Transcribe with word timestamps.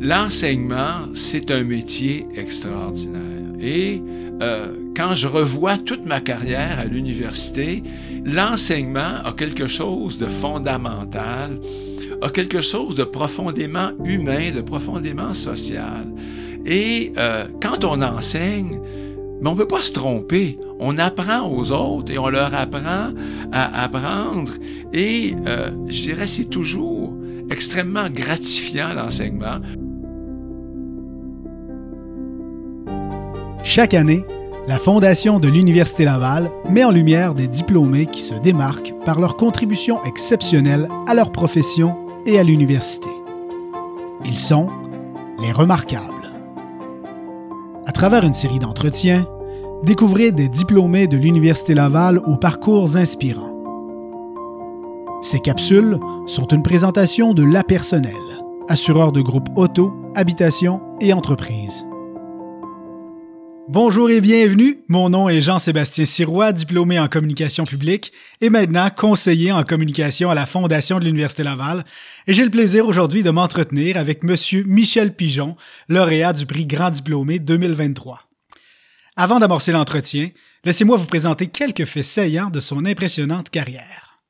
L'enseignement, 0.00 1.08
c'est 1.12 1.50
un 1.50 1.62
métier 1.62 2.26
extraordinaire. 2.34 3.20
Et 3.60 4.02
euh, 4.40 4.68
quand 4.96 5.14
je 5.14 5.26
revois 5.26 5.76
toute 5.76 6.06
ma 6.06 6.20
carrière 6.20 6.78
à 6.78 6.86
l'université, 6.86 7.82
l'enseignement 8.24 9.22
a 9.22 9.34
quelque 9.36 9.66
chose 9.66 10.18
de 10.18 10.24
fondamental, 10.24 11.60
a 12.22 12.30
quelque 12.30 12.62
chose 12.62 12.94
de 12.94 13.04
profondément 13.04 13.90
humain, 14.02 14.50
de 14.52 14.62
profondément 14.62 15.34
social. 15.34 16.06
Et 16.64 17.12
euh, 17.18 17.46
quand 17.60 17.84
on 17.84 18.00
enseigne, 18.00 18.80
mais 19.42 19.48
on 19.48 19.52
ne 19.52 19.58
peut 19.58 19.68
pas 19.68 19.82
se 19.82 19.92
tromper. 19.92 20.56
On 20.78 20.98
apprend 20.98 21.48
aux 21.50 21.72
autres 21.72 22.12
et 22.12 22.18
on 22.18 22.28
leur 22.28 22.54
apprend 22.54 23.12
à 23.52 23.84
apprendre. 23.84 24.52
Et 24.92 25.34
euh, 25.46 25.70
je 25.88 26.02
dirais, 26.02 26.26
c'est 26.26 26.44
toujours 26.44 27.14
extrêmement 27.50 28.08
gratifiant 28.10 28.94
l'enseignement. 28.94 29.60
Chaque 33.72 33.94
année, 33.94 34.24
la 34.66 34.78
Fondation 34.78 35.38
de 35.38 35.46
l'Université 35.46 36.04
Laval 36.04 36.50
met 36.68 36.82
en 36.82 36.90
lumière 36.90 37.36
des 37.36 37.46
diplômés 37.46 38.06
qui 38.06 38.20
se 38.20 38.34
démarquent 38.34 38.94
par 39.04 39.20
leur 39.20 39.36
contribution 39.36 40.02
exceptionnelle 40.02 40.88
à 41.06 41.14
leur 41.14 41.30
profession 41.30 41.94
et 42.26 42.40
à 42.40 42.42
l'université. 42.42 43.08
Ils 44.24 44.36
sont 44.36 44.66
les 45.40 45.52
remarquables. 45.52 46.32
À 47.86 47.92
travers 47.92 48.24
une 48.24 48.34
série 48.34 48.58
d'entretiens, 48.58 49.24
découvrez 49.84 50.32
des 50.32 50.48
diplômés 50.48 51.06
de 51.06 51.16
l'Université 51.16 51.74
Laval 51.74 52.18
aux 52.18 52.38
parcours 52.38 52.96
inspirants. 52.96 53.54
Ces 55.22 55.38
capsules 55.38 55.96
sont 56.26 56.48
une 56.48 56.64
présentation 56.64 57.34
de 57.34 57.44
La 57.44 57.62
Personnel, 57.62 58.16
assureur 58.68 59.12
de 59.12 59.20
groupes 59.20 59.50
auto, 59.54 59.92
habitation 60.16 60.80
et 61.00 61.12
entreprise. 61.12 61.86
Bonjour 63.68 64.10
et 64.10 64.20
bienvenue. 64.20 64.82
Mon 64.88 65.10
nom 65.10 65.28
est 65.28 65.40
Jean-Sébastien 65.40 66.04
Sirois, 66.04 66.52
diplômé 66.52 66.98
en 66.98 67.08
communication 67.08 67.64
publique 67.64 68.12
et 68.40 68.50
maintenant 68.50 68.90
conseiller 68.90 69.52
en 69.52 69.62
communication 69.62 70.30
à 70.30 70.34
la 70.34 70.46
Fondation 70.46 70.98
de 70.98 71.04
l'Université 71.04 71.42
Laval. 71.42 71.84
Et 72.26 72.32
j'ai 72.32 72.44
le 72.44 72.50
plaisir 72.50 72.86
aujourd'hui 72.86 73.22
de 73.22 73.30
m'entretenir 73.30 73.96
avec 73.96 74.24
Monsieur 74.24 74.64
Michel 74.64 75.14
Pigeon, 75.14 75.54
lauréat 75.88 76.32
du 76.32 76.46
prix 76.46 76.66
Grand 76.66 76.90
Diplômé 76.90 77.38
2023. 77.38 78.22
Avant 79.16 79.38
d'amorcer 79.38 79.72
l'entretien, 79.72 80.30
laissez-moi 80.64 80.96
vous 80.96 81.06
présenter 81.06 81.46
quelques 81.46 81.84
faits 81.84 82.04
saillants 82.04 82.50
de 82.50 82.60
son 82.60 82.84
impressionnante 82.84 83.50
carrière. 83.50 84.20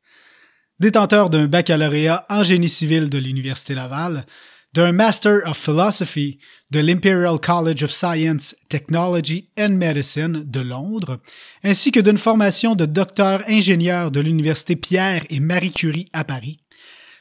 Détenteur 0.80 1.30
d'un 1.30 1.46
baccalauréat 1.46 2.24
en 2.30 2.42
génie 2.42 2.68
civil 2.68 3.10
de 3.10 3.18
l'Université 3.18 3.74
Laval, 3.74 4.24
d'un 4.72 4.92
Master 4.92 5.40
of 5.46 5.58
Philosophy 5.58 6.38
de 6.70 6.80
l'Imperial 6.80 7.40
College 7.40 7.82
of 7.82 7.90
Science, 7.90 8.54
Technology 8.68 9.48
and 9.58 9.70
Medicine 9.70 10.44
de 10.44 10.60
Londres, 10.60 11.18
ainsi 11.64 11.90
que 11.90 12.00
d'une 12.00 12.18
formation 12.18 12.76
de 12.76 12.86
docteur 12.86 13.42
ingénieur 13.48 14.10
de 14.10 14.20
l'Université 14.20 14.76
Pierre 14.76 15.24
et 15.28 15.40
Marie 15.40 15.72
Curie 15.72 16.06
à 16.12 16.22
Paris. 16.22 16.60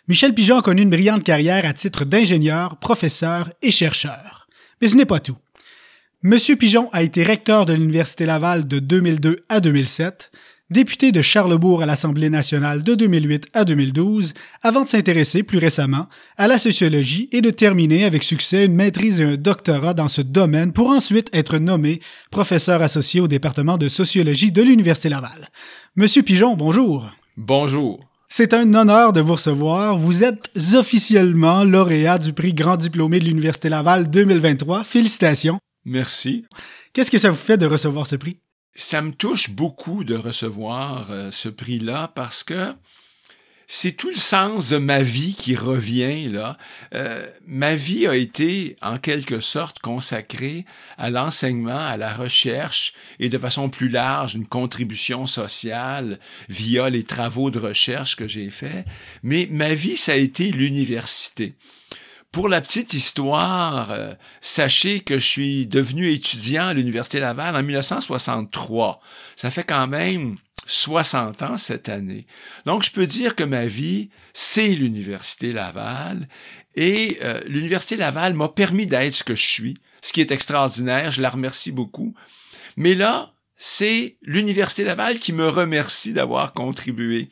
Michel 0.07 0.33
Pigeon 0.33 0.59
a 0.59 0.61
connu 0.61 0.83
une 0.83 0.89
brillante 0.89 1.23
carrière 1.23 1.65
à 1.65 1.73
titre 1.73 2.05
d'ingénieur, 2.05 2.77
professeur 2.77 3.51
et 3.61 3.71
chercheur. 3.71 4.47
Mais 4.81 4.87
ce 4.87 4.95
n'est 4.95 5.05
pas 5.05 5.19
tout. 5.19 5.37
Monsieur 6.21 6.55
Pigeon 6.55 6.89
a 6.91 7.01
été 7.01 7.23
recteur 7.23 7.65
de 7.65 7.73
l'Université 7.73 8.25
Laval 8.25 8.67
de 8.67 8.79
2002 8.79 9.45
à 9.49 9.59
2007, 9.59 10.31
député 10.69 11.11
de 11.11 11.21
Charlebourg 11.21 11.81
à 11.81 11.85
l'Assemblée 11.85 12.29
nationale 12.29 12.83
de 12.83 12.95
2008 12.95 13.47
à 13.53 13.65
2012, 13.65 14.33
avant 14.61 14.83
de 14.83 14.87
s'intéresser 14.87 15.43
plus 15.43 15.57
récemment 15.57 16.07
à 16.37 16.47
la 16.47 16.57
sociologie 16.57 17.29
et 17.31 17.41
de 17.41 17.49
terminer 17.49 18.05
avec 18.05 18.23
succès 18.23 18.65
une 18.65 18.75
maîtrise 18.75 19.19
et 19.19 19.25
un 19.25 19.35
doctorat 19.35 19.93
dans 19.93 20.07
ce 20.07 20.21
domaine 20.21 20.73
pour 20.73 20.89
ensuite 20.89 21.29
être 21.33 21.57
nommé 21.57 21.99
professeur 22.31 22.81
associé 22.81 23.21
au 23.21 23.27
département 23.27 23.77
de 23.77 23.87
sociologie 23.87 24.51
de 24.51 24.61
l'Université 24.61 25.09
Laval. 25.09 25.49
Monsieur 25.95 26.21
Pigeon, 26.21 26.55
bonjour. 26.55 27.11
Bonjour. 27.37 27.99
C'est 28.27 28.53
un 28.53 28.73
honneur 28.75 29.11
de 29.11 29.21
vous 29.21 29.33
recevoir. 29.33 29.97
Vous 29.97 30.23
êtes 30.23 30.51
officiellement 30.75 31.63
lauréat 31.63 32.19
du 32.19 32.31
prix 32.31 32.53
Grand 32.53 32.77
Diplômé 32.77 33.19
de 33.19 33.25
l'Université 33.25 33.69
Laval 33.69 34.09
2023. 34.09 34.83
Félicitations. 34.83 35.57
Merci. 35.83 36.45
Qu'est-ce 36.93 37.09
que 37.09 37.17
ça 37.17 37.31
vous 37.31 37.35
fait 37.35 37.57
de 37.57 37.65
recevoir 37.65 38.05
ce 38.05 38.15
prix? 38.15 38.37
Ça 38.73 39.01
me 39.01 39.11
touche 39.11 39.49
beaucoup 39.49 40.03
de 40.03 40.15
recevoir 40.15 41.11
euh, 41.11 41.31
ce 41.31 41.49
prix-là 41.49 42.11
parce 42.15 42.43
que 42.43 42.73
c'est 43.71 43.91
tout 43.91 44.09
le 44.09 44.15
sens 44.15 44.69
de 44.69 44.77
ma 44.77 45.03
vie 45.03 45.35
qui 45.35 45.55
revient 45.55 46.27
là. 46.27 46.57
Euh, 46.95 47.23
ma 47.45 47.75
vie 47.75 48.07
a 48.07 48.15
été 48.15 48.77
en 48.81 48.97
quelque 48.97 49.41
sorte 49.41 49.77
consacrée 49.77 50.65
à 50.97 51.11
l'enseignement, 51.11 51.85
à 51.85 51.95
la 51.95 52.11
recherche 52.11 52.93
et 53.19 53.29
de 53.29 53.37
façon 53.37 53.69
plus 53.69 53.89
large 53.89 54.33
une 54.33 54.47
contribution 54.47 55.27
sociale 55.27 56.19
via 56.49 56.89
les 56.89 57.03
travaux 57.03 57.51
de 57.51 57.59
recherche 57.59 58.15
que 58.15 58.27
j'ai 58.27 58.49
faits. 58.49 58.85
Mais 59.21 59.47
ma 59.51 59.75
vie 59.75 59.97
ça 59.97 60.13
a 60.13 60.15
été 60.15 60.51
l'université. 60.51 61.53
Pour 62.31 62.47
la 62.47 62.61
petite 62.61 62.93
histoire, 62.93 63.89
euh, 63.89 64.13
sachez 64.39 64.99
que 64.99 65.17
je 65.17 65.25
suis 65.25 65.67
devenu 65.67 66.11
étudiant 66.11 66.67
à 66.67 66.73
l'Université 66.75 67.19
Laval 67.19 67.55
en 67.55 67.63
1963. 67.63 68.99
Ça 69.35 69.49
fait 69.49 69.63
quand 69.63 69.87
même 69.87 70.37
60 70.67 71.41
ans 71.41 71.57
cette 71.57 71.89
année. 71.89 72.27
Donc, 72.67 72.83
je 72.83 72.91
peux 72.91 73.07
dire 73.07 73.35
que 73.35 73.43
ma 73.43 73.65
vie, 73.65 74.11
c'est 74.33 74.67
l'Université 74.67 75.51
Laval. 75.51 76.27
Et 76.75 77.17
euh, 77.23 77.39
l'Université 77.47 77.95
Laval 77.95 78.35
m'a 78.35 78.49
permis 78.49 78.85
d'être 78.85 79.15
ce 79.15 79.23
que 79.23 79.33
je 79.33 79.47
suis, 79.47 79.77
ce 80.03 80.13
qui 80.13 80.21
est 80.21 80.31
extraordinaire. 80.31 81.09
Je 81.09 81.23
la 81.23 81.31
remercie 81.31 81.71
beaucoup. 81.71 82.13
Mais 82.77 82.93
là, 82.93 83.33
c'est 83.57 84.17
l'Université 84.21 84.83
Laval 84.83 85.17
qui 85.17 85.33
me 85.33 85.49
remercie 85.49 86.13
d'avoir 86.13 86.53
contribué 86.53 87.29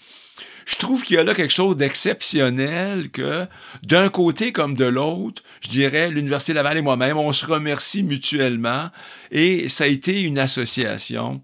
je 0.68 0.76
trouve 0.76 1.04
qu'il 1.04 1.16
y 1.16 1.20
a 1.20 1.24
là 1.24 1.34
quelque 1.34 1.54
chose 1.54 1.78
d'exceptionnel 1.78 3.10
que 3.10 3.48
d'un 3.84 4.10
côté 4.10 4.52
comme 4.52 4.76
de 4.76 4.84
l'autre, 4.84 5.42
je 5.62 5.70
dirais, 5.70 6.12
l'Université 6.12 6.52
Laval 6.52 6.78
et 6.78 6.82
moi-même, 6.82 7.18
on 7.18 7.32
se 7.32 7.46
remercie 7.46 8.04
mutuellement 8.04 8.90
et 9.32 9.70
ça 9.70 9.86
a 9.86 9.88
été 9.88 10.22
une 10.24 10.38
association 10.38 11.42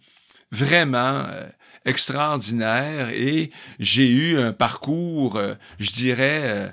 vraiment 0.51 1.23
euh, 1.29 1.47
extraordinaire 1.85 3.11
et 3.13 3.51
j'ai 3.79 4.09
eu 4.09 4.39
un 4.39 4.51
parcours, 4.51 5.37
euh, 5.37 5.55
je 5.79 5.91
dirais, 5.91 6.41
euh, 6.43 6.69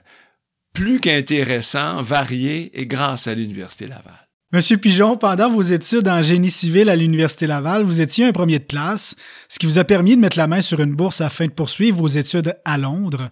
plus 0.74 0.98
qu'intéressant, 0.98 2.02
varié 2.02 2.72
et 2.80 2.86
grâce 2.86 3.28
à 3.28 3.34
l'Université 3.36 3.86
Laval. 3.86 4.29
Monsieur 4.52 4.78
Pigeon, 4.78 5.16
pendant 5.16 5.48
vos 5.48 5.62
études 5.62 6.08
en 6.08 6.22
génie 6.22 6.50
civil 6.50 6.90
à 6.90 6.96
l'Université 6.96 7.46
Laval, 7.46 7.84
vous 7.84 8.00
étiez 8.00 8.24
un 8.24 8.32
premier 8.32 8.58
de 8.58 8.64
classe, 8.64 9.14
ce 9.48 9.60
qui 9.60 9.66
vous 9.66 9.78
a 9.78 9.84
permis 9.84 10.16
de 10.16 10.20
mettre 10.20 10.36
la 10.36 10.48
main 10.48 10.60
sur 10.60 10.80
une 10.80 10.96
bourse 10.96 11.20
afin 11.20 11.46
de 11.46 11.52
poursuivre 11.52 11.98
vos 11.98 12.08
études 12.08 12.56
à 12.64 12.76
Londres. 12.76 13.30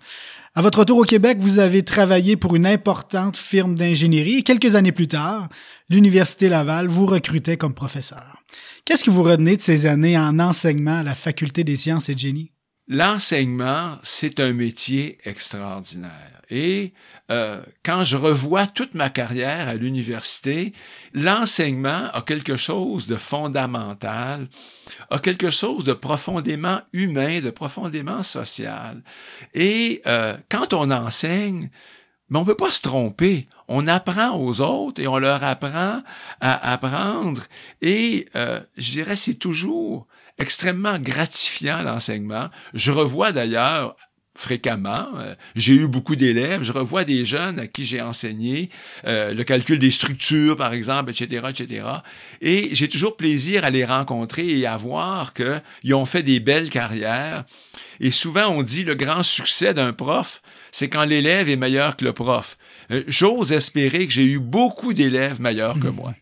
À 0.54 0.62
votre 0.62 0.78
retour 0.78 0.96
au 0.96 1.02
Québec, 1.02 1.38
vous 1.40 1.58
avez 1.58 1.82
travaillé 1.82 2.36
pour 2.36 2.54
une 2.54 2.66
importante 2.66 3.36
firme 3.36 3.74
d'ingénierie 3.74 4.38
et 4.38 4.42
quelques 4.44 4.76
années 4.76 4.92
plus 4.92 5.08
tard, 5.08 5.48
l'Université 5.88 6.48
Laval 6.48 6.86
vous 6.86 7.06
recrutait 7.06 7.56
comme 7.56 7.74
professeur. 7.74 8.36
Qu'est-ce 8.84 9.02
que 9.02 9.10
vous 9.10 9.24
retenez 9.24 9.56
de 9.56 9.62
ces 9.62 9.86
années 9.86 10.16
en 10.16 10.38
enseignement 10.38 11.00
à 11.00 11.02
la 11.02 11.16
Faculté 11.16 11.64
des 11.64 11.76
sciences 11.76 12.08
et 12.08 12.14
de 12.14 12.20
génie? 12.20 12.52
L'enseignement, 12.88 13.98
c'est 14.02 14.40
un 14.40 14.54
métier 14.54 15.18
extraordinaire. 15.24 16.40
Et 16.50 16.94
euh, 17.30 17.60
quand 17.84 18.04
je 18.04 18.16
revois 18.16 18.66
toute 18.66 18.94
ma 18.94 19.10
carrière 19.10 19.68
à 19.68 19.74
l'université, 19.74 20.72
l'enseignement 21.12 22.08
a 22.12 22.22
quelque 22.22 22.56
chose 22.56 23.06
de 23.06 23.16
fondamental, 23.16 24.48
a 25.10 25.18
quelque 25.18 25.50
chose 25.50 25.84
de 25.84 25.92
profondément 25.92 26.80
humain, 26.94 27.40
de 27.42 27.50
profondément 27.50 28.22
social. 28.22 29.02
Et 29.52 30.00
euh, 30.06 30.38
quand 30.50 30.72
on 30.72 30.90
enseigne, 30.90 31.68
mais 32.30 32.38
on 32.38 32.42
ne 32.42 32.46
peut 32.46 32.54
pas 32.54 32.72
se 32.72 32.82
tromper. 32.82 33.46
On 33.68 33.86
apprend 33.86 34.38
aux 34.38 34.60
autres 34.60 35.00
et 35.00 35.06
on 35.06 35.18
leur 35.18 35.42
apprend 35.44 36.02
à 36.40 36.72
apprendre. 36.72 37.42
Et 37.80 38.26
euh, 38.36 38.60
je 38.76 38.92
dirais, 38.92 39.16
c'est 39.16 39.34
toujours 39.34 40.06
extrêmement 40.38 40.98
gratifiant 40.98 41.82
l'enseignement. 41.82 42.48
Je 42.74 42.92
revois 42.92 43.32
d'ailleurs 43.32 43.96
fréquemment. 44.38 45.08
Euh, 45.16 45.34
j'ai 45.56 45.74
eu 45.74 45.88
beaucoup 45.88 46.16
d'élèves. 46.16 46.62
Je 46.62 46.72
revois 46.72 47.04
des 47.04 47.24
jeunes 47.24 47.58
à 47.58 47.66
qui 47.66 47.84
j'ai 47.84 48.00
enseigné 48.00 48.70
euh, 49.06 49.34
le 49.34 49.44
calcul 49.44 49.78
des 49.78 49.90
structures, 49.90 50.56
par 50.56 50.72
exemple, 50.72 51.10
etc., 51.10 51.46
etc. 51.50 51.86
Et 52.40 52.70
j'ai 52.72 52.88
toujours 52.88 53.16
plaisir 53.16 53.64
à 53.64 53.70
les 53.70 53.84
rencontrer 53.84 54.46
et 54.58 54.66
à 54.66 54.76
voir 54.76 55.34
qu'ils 55.34 55.94
ont 55.94 56.04
fait 56.04 56.22
des 56.22 56.38
belles 56.38 56.70
carrières. 56.70 57.44
Et 58.00 58.12
souvent, 58.12 58.46
on 58.48 58.62
dit 58.62 58.84
le 58.84 58.94
grand 58.94 59.24
succès 59.24 59.74
d'un 59.74 59.92
prof, 59.92 60.40
c'est 60.70 60.88
quand 60.88 61.04
l'élève 61.04 61.48
est 61.48 61.56
meilleur 61.56 61.96
que 61.96 62.04
le 62.04 62.12
prof. 62.12 62.56
Euh, 62.92 63.02
j'ose 63.08 63.52
espérer 63.52 64.06
que 64.06 64.12
j'ai 64.12 64.24
eu 64.24 64.38
beaucoup 64.38 64.94
d'élèves 64.94 65.40
meilleurs 65.40 65.80
que 65.80 65.88
moi. 65.88 66.14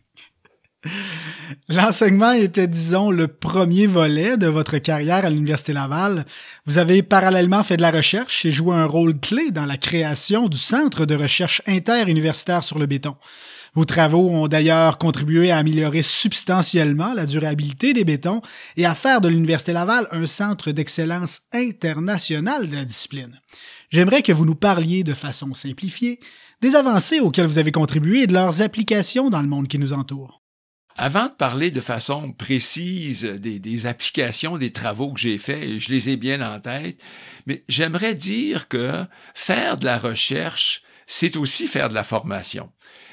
L'enseignement 1.69 2.31
était, 2.31 2.67
disons, 2.67 3.11
le 3.11 3.27
premier 3.27 3.87
volet 3.87 4.37
de 4.37 4.47
votre 4.47 4.77
carrière 4.77 5.25
à 5.25 5.29
l'Université 5.29 5.73
Laval. 5.73 6.25
Vous 6.65 6.77
avez 6.77 7.03
parallèlement 7.03 7.63
fait 7.63 7.77
de 7.77 7.81
la 7.81 7.91
recherche 7.91 8.45
et 8.45 8.51
joué 8.51 8.75
un 8.75 8.85
rôle 8.85 9.19
clé 9.19 9.51
dans 9.51 9.65
la 9.65 9.77
création 9.77 10.47
du 10.47 10.57
Centre 10.57 11.05
de 11.05 11.15
recherche 11.15 11.61
interuniversitaire 11.67 12.63
sur 12.63 12.79
le 12.79 12.85
béton. 12.85 13.15
Vos 13.73 13.85
travaux 13.85 14.29
ont 14.29 14.47
d'ailleurs 14.47 14.97
contribué 14.97 15.51
à 15.51 15.57
améliorer 15.57 16.01
substantiellement 16.01 17.13
la 17.13 17.25
durabilité 17.25 17.93
des 17.93 18.05
bétons 18.05 18.41
et 18.75 18.85
à 18.85 18.95
faire 18.95 19.21
de 19.21 19.27
l'Université 19.27 19.71
Laval 19.71 20.07
un 20.11 20.25
centre 20.25 20.71
d'excellence 20.71 21.41
international 21.53 22.69
de 22.69 22.75
la 22.75 22.85
discipline. 22.85 23.39
J'aimerais 23.89 24.23
que 24.23 24.31
vous 24.31 24.45
nous 24.45 24.55
parliez 24.55 25.03
de 25.03 25.13
façon 25.13 25.53
simplifiée 25.53 26.19
des 26.61 26.75
avancées 26.75 27.19
auxquelles 27.19 27.45
vous 27.45 27.59
avez 27.59 27.71
contribué 27.71 28.23
et 28.23 28.27
de 28.27 28.33
leurs 28.33 28.61
applications 28.61 29.29
dans 29.29 29.41
le 29.41 29.47
monde 29.47 29.67
qui 29.67 29.77
nous 29.77 29.93
entoure. 29.93 30.41
Avant 30.99 31.27
de 31.27 31.31
parler 31.31 31.69
de 31.69 31.79
façon 31.79 32.31
précise 32.31 33.23
des, 33.23 33.85
applications, 33.85 34.57
des 34.57 34.71
travaux 34.71 35.13
que 35.13 35.19
j'ai 35.19 35.37
faits, 35.37 35.77
je 35.77 35.89
les 35.91 36.09
ai 36.09 36.17
bien 36.17 36.41
en 36.41 36.59
tête, 36.59 36.99
mais 37.45 37.63
j'aimerais 37.69 38.15
dire 38.15 38.67
que 38.67 39.05
faire 39.35 39.77
de 39.77 39.85
la 39.85 39.99
recherche, 39.99 40.81
c'est 41.05 41.37
aussi 41.37 41.67
faire 41.67 41.89
de 41.89 41.93
la 41.93 42.03
formation. 42.03 42.71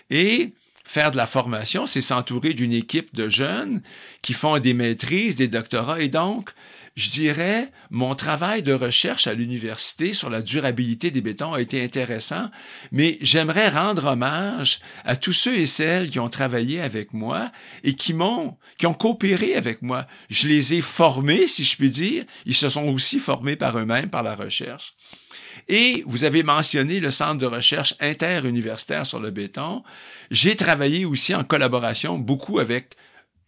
Et 0.08 0.54
faire 0.84 1.10
de 1.10 1.18
la 1.18 1.26
formation, 1.26 1.84
c'est 1.84 2.00
s'entourer 2.00 2.54
d'une 2.54 2.72
équipe 2.72 3.14
de 3.14 3.28
jeunes 3.28 3.82
qui 4.22 4.32
font 4.32 4.58
des 4.58 4.74
maîtrises, 4.74 5.36
des 5.36 5.48
doctorats, 5.48 6.00
et 6.00 6.08
donc 6.08 6.50
je 6.96 7.10
dirais, 7.10 7.72
mon 7.90 8.14
travail 8.14 8.62
de 8.62 8.72
recherche 8.72 9.26
à 9.26 9.34
l'université 9.34 10.12
sur 10.12 10.30
la 10.30 10.42
durabilité 10.42 11.10
des 11.10 11.22
bétons 11.22 11.52
a 11.52 11.60
été 11.60 11.82
intéressant, 11.82 12.50
mais 12.92 13.18
j'aimerais 13.20 13.68
rendre 13.68 14.06
hommage 14.06 14.78
à 15.04 15.16
tous 15.16 15.32
ceux 15.32 15.56
et 15.56 15.66
celles 15.66 16.08
qui 16.08 16.20
ont 16.20 16.28
travaillé 16.28 16.80
avec 16.80 17.12
moi 17.12 17.50
et 17.82 17.94
qui 17.94 18.14
m'ont, 18.14 18.56
qui 18.78 18.86
ont 18.86 18.94
coopéré 18.94 19.56
avec 19.56 19.82
moi. 19.82 20.06
Je 20.28 20.46
les 20.46 20.74
ai 20.74 20.80
formés, 20.82 21.48
si 21.48 21.64
je 21.64 21.76
puis 21.76 21.90
dire. 21.90 22.24
Ils 22.46 22.54
se 22.54 22.68
sont 22.68 22.86
aussi 22.86 23.18
formés 23.18 23.56
par 23.56 23.76
eux-mêmes, 23.76 24.08
par 24.08 24.22
la 24.22 24.36
recherche. 24.36 24.94
Et 25.68 26.04
vous 26.06 26.22
avez 26.22 26.44
mentionné 26.44 27.00
le 27.00 27.10
Centre 27.10 27.38
de 27.38 27.46
recherche 27.46 27.94
interuniversitaire 27.98 29.04
sur 29.04 29.18
le 29.18 29.30
béton. 29.30 29.82
J'ai 30.30 30.54
travaillé 30.54 31.06
aussi 31.06 31.34
en 31.34 31.42
collaboration 31.42 32.18
beaucoup 32.18 32.60
avec 32.60 32.94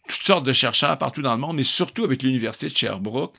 toutes 0.07 0.23
sortes 0.23 0.45
de 0.45 0.53
chercheurs 0.53 0.97
partout 0.99 1.23
dans 1.23 1.35
le 1.35 1.41
monde, 1.41 1.57
mais 1.57 1.65
surtout 1.65 2.05
avec 2.05 2.23
l'Université 2.23 2.69
de 2.69 2.77
Sherbrooke. 2.77 3.35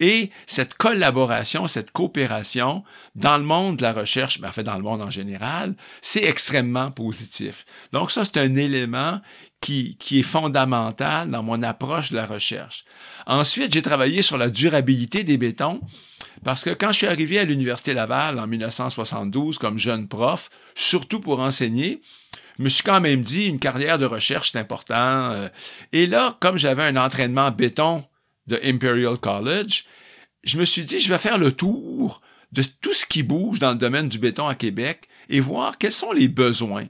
Et 0.00 0.30
cette 0.46 0.74
collaboration, 0.74 1.66
cette 1.68 1.90
coopération 1.90 2.84
dans 3.14 3.36
le 3.36 3.44
monde 3.44 3.76
de 3.76 3.82
la 3.82 3.92
recherche, 3.92 4.40
ben, 4.40 4.50
fait 4.52 4.62
dans 4.62 4.76
le 4.76 4.82
monde 4.82 5.02
en 5.02 5.10
général, 5.10 5.74
c'est 6.00 6.24
extrêmement 6.24 6.90
positif. 6.90 7.64
Donc 7.92 8.10
ça, 8.10 8.24
c'est 8.24 8.38
un 8.38 8.54
élément 8.54 9.20
qui, 9.60 9.96
qui 9.98 10.20
est 10.20 10.24
fondamental 10.24 11.30
dans 11.30 11.42
mon 11.42 11.62
approche 11.62 12.10
de 12.10 12.16
la 12.16 12.26
recherche. 12.26 12.84
Ensuite, 13.26 13.72
j'ai 13.72 13.82
travaillé 13.82 14.22
sur 14.22 14.38
la 14.38 14.50
durabilité 14.50 15.24
des 15.24 15.36
bétons 15.36 15.80
parce 16.44 16.64
que 16.64 16.70
quand 16.70 16.88
je 16.88 16.98
suis 16.98 17.06
arrivé 17.06 17.38
à 17.38 17.44
l'Université 17.44 17.94
Laval 17.94 18.38
en 18.38 18.46
1972 18.46 19.58
comme 19.58 19.78
jeune 19.78 20.06
prof, 20.08 20.50
surtout 20.74 21.20
pour 21.20 21.40
enseigner, 21.40 22.00
je 22.58 22.64
me 22.64 22.68
suis 22.68 22.82
quand 22.82 23.00
même 23.00 23.22
dit, 23.22 23.46
une 23.46 23.60
carrière 23.60 23.98
de 23.98 24.06
recherche, 24.06 24.52
c'est 24.52 24.58
important. 24.58 25.30
Euh. 25.30 25.48
Et 25.92 26.06
là, 26.06 26.36
comme 26.40 26.58
j'avais 26.58 26.82
un 26.82 26.96
entraînement 26.96 27.50
béton 27.50 28.04
de 28.48 28.58
Imperial 28.64 29.16
College, 29.18 29.84
je 30.42 30.58
me 30.58 30.64
suis 30.64 30.84
dit, 30.84 30.98
je 30.98 31.08
vais 31.08 31.18
faire 31.18 31.38
le 31.38 31.52
tour 31.52 32.20
de 32.52 32.62
tout 32.80 32.94
ce 32.94 33.06
qui 33.06 33.22
bouge 33.22 33.58
dans 33.58 33.70
le 33.70 33.76
domaine 33.76 34.08
du 34.08 34.18
béton 34.18 34.48
à 34.48 34.54
Québec 34.54 35.08
et 35.28 35.40
voir 35.40 35.78
quels 35.78 35.92
sont 35.92 36.12
les 36.12 36.28
besoins. 36.28 36.86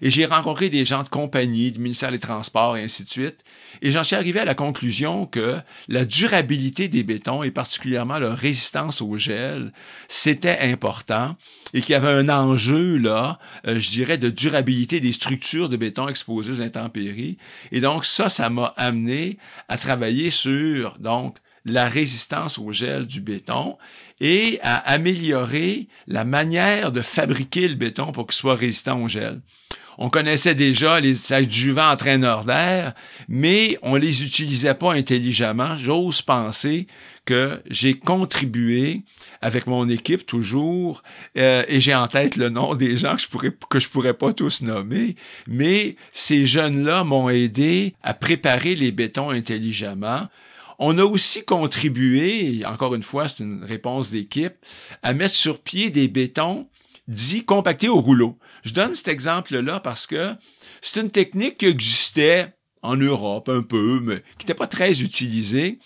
Et 0.00 0.10
j'ai 0.10 0.26
rencontré 0.26 0.68
des 0.68 0.84
gens 0.84 1.02
de 1.02 1.08
compagnie, 1.08 1.72
du 1.72 1.80
ministère 1.80 2.12
des 2.12 2.18
Transports 2.18 2.76
et 2.76 2.84
ainsi 2.84 3.02
de 3.04 3.08
suite. 3.08 3.42
Et 3.82 3.90
j'en 3.90 4.04
suis 4.04 4.16
arrivé 4.16 4.40
à 4.40 4.44
la 4.44 4.54
conclusion 4.54 5.26
que 5.26 5.56
la 5.88 6.04
durabilité 6.04 6.88
des 6.88 7.02
bétons 7.02 7.42
et 7.42 7.50
particulièrement 7.50 8.18
leur 8.18 8.36
résistance 8.36 9.02
au 9.02 9.16
gel, 9.18 9.72
c'était 10.06 10.58
important 10.60 11.36
et 11.74 11.80
qu'il 11.80 11.92
y 11.92 11.96
avait 11.96 12.12
un 12.12 12.28
enjeu 12.28 12.96
là, 12.96 13.38
euh, 13.66 13.78
je 13.78 13.90
dirais, 13.90 14.18
de 14.18 14.30
durabilité 14.30 15.00
des 15.00 15.12
structures 15.12 15.68
de 15.68 15.76
béton 15.76 16.08
exposées 16.08 16.52
aux 16.52 16.62
intempéries. 16.62 17.36
Et 17.72 17.80
donc 17.80 18.04
ça, 18.04 18.28
ça 18.28 18.50
m'a 18.50 18.72
amené 18.76 19.38
à 19.68 19.78
travailler 19.78 20.30
sur 20.30 20.98
donc 20.98 21.38
la 21.64 21.88
résistance 21.88 22.58
au 22.58 22.72
gel 22.72 23.06
du 23.06 23.20
béton 23.20 23.76
et 24.20 24.58
à 24.62 24.76
améliorer 24.76 25.88
la 26.06 26.24
manière 26.24 26.92
de 26.92 27.02
fabriquer 27.02 27.68
le 27.68 27.74
béton 27.74 28.12
pour 28.12 28.26
qu'il 28.26 28.34
soit 28.34 28.54
résistant 28.54 29.02
au 29.02 29.08
gel. 29.08 29.40
On 30.00 30.10
connaissait 30.10 30.54
déjà 30.54 31.00
les 31.00 31.32
adjuvants 31.32 31.90
entraîneurs 31.90 32.44
d'air, 32.44 32.94
mais 33.28 33.76
on 33.82 33.96
les 33.96 34.24
utilisait 34.24 34.74
pas 34.74 34.94
intelligemment. 34.94 35.76
J'ose 35.76 36.22
penser 36.22 36.86
que 37.24 37.60
j'ai 37.68 37.94
contribué 37.94 39.02
avec 39.42 39.66
mon 39.66 39.88
équipe 39.88 40.24
toujours, 40.24 41.02
euh, 41.36 41.64
et 41.66 41.80
j'ai 41.80 41.96
en 41.96 42.06
tête 42.06 42.36
le 42.36 42.48
nom 42.48 42.76
des 42.76 42.96
gens 42.96 43.16
que 43.16 43.22
je 43.22 43.28
pourrais 43.28 43.52
que 43.68 43.80
je 43.80 43.88
pourrais 43.88 44.14
pas 44.14 44.32
tous 44.32 44.62
nommer, 44.62 45.16
mais 45.48 45.96
ces 46.12 46.46
jeunes-là 46.46 47.02
m'ont 47.02 47.28
aidé 47.28 47.94
à 48.04 48.14
préparer 48.14 48.76
les 48.76 48.92
bétons 48.92 49.30
intelligemment. 49.30 50.28
On 50.78 50.96
a 50.98 51.04
aussi 51.04 51.44
contribué, 51.44 52.64
encore 52.64 52.94
une 52.94 53.02
fois, 53.02 53.28
c'est 53.28 53.42
une 53.42 53.64
réponse 53.64 54.10
d'équipe, 54.10 54.54
à 55.02 55.12
mettre 55.12 55.34
sur 55.34 55.60
pied 55.60 55.90
des 55.90 56.06
bétons 56.06 56.68
dits 57.08 57.44
compactés 57.44 57.88
au 57.88 58.00
rouleau. 58.00 58.38
Je 58.62 58.74
donne 58.74 58.94
cet 58.94 59.08
exemple-là 59.08 59.80
parce 59.80 60.06
que 60.06 60.34
c'est 60.80 61.00
une 61.00 61.10
technique 61.10 61.56
qui 61.56 61.66
existait 61.66 62.54
en 62.82 62.96
Europe 62.96 63.48
un 63.48 63.62
peu, 63.62 64.00
mais 64.00 64.22
qui 64.38 64.44
n'était 64.44 64.54
pas 64.54 64.68
très 64.68 65.02
utilisée. 65.02 65.78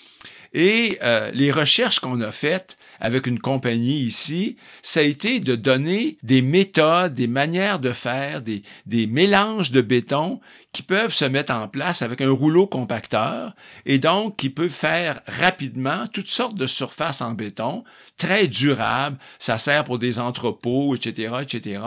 Et 0.52 0.98
euh, 1.02 1.30
les 1.32 1.50
recherches 1.50 2.00
qu'on 2.00 2.20
a 2.20 2.30
faites 2.30 2.76
avec 3.02 3.26
une 3.26 3.40
compagnie 3.40 3.98
ici, 3.98 4.56
ça 4.80 5.00
a 5.00 5.02
été 5.02 5.40
de 5.40 5.56
donner 5.56 6.18
des 6.22 6.40
méthodes, 6.40 7.14
des 7.14 7.26
manières 7.26 7.80
de 7.80 7.92
faire, 7.92 8.42
des, 8.42 8.62
des 8.86 9.08
mélanges 9.08 9.72
de 9.72 9.80
béton 9.80 10.40
qui 10.72 10.84
peuvent 10.84 11.12
se 11.12 11.24
mettre 11.24 11.52
en 11.52 11.66
place 11.66 12.02
avec 12.02 12.20
un 12.20 12.30
rouleau 12.30 12.68
compacteur 12.68 13.56
et 13.86 13.98
donc 13.98 14.36
qui 14.36 14.50
peut 14.50 14.68
faire 14.68 15.20
rapidement 15.26 16.04
toutes 16.12 16.28
sortes 16.28 16.54
de 16.54 16.66
surfaces 16.66 17.20
en 17.22 17.32
béton, 17.32 17.82
très 18.16 18.46
durables. 18.46 19.18
Ça 19.40 19.58
sert 19.58 19.82
pour 19.82 19.98
des 19.98 20.20
entrepôts, 20.20 20.94
etc., 20.94 21.34
etc. 21.42 21.82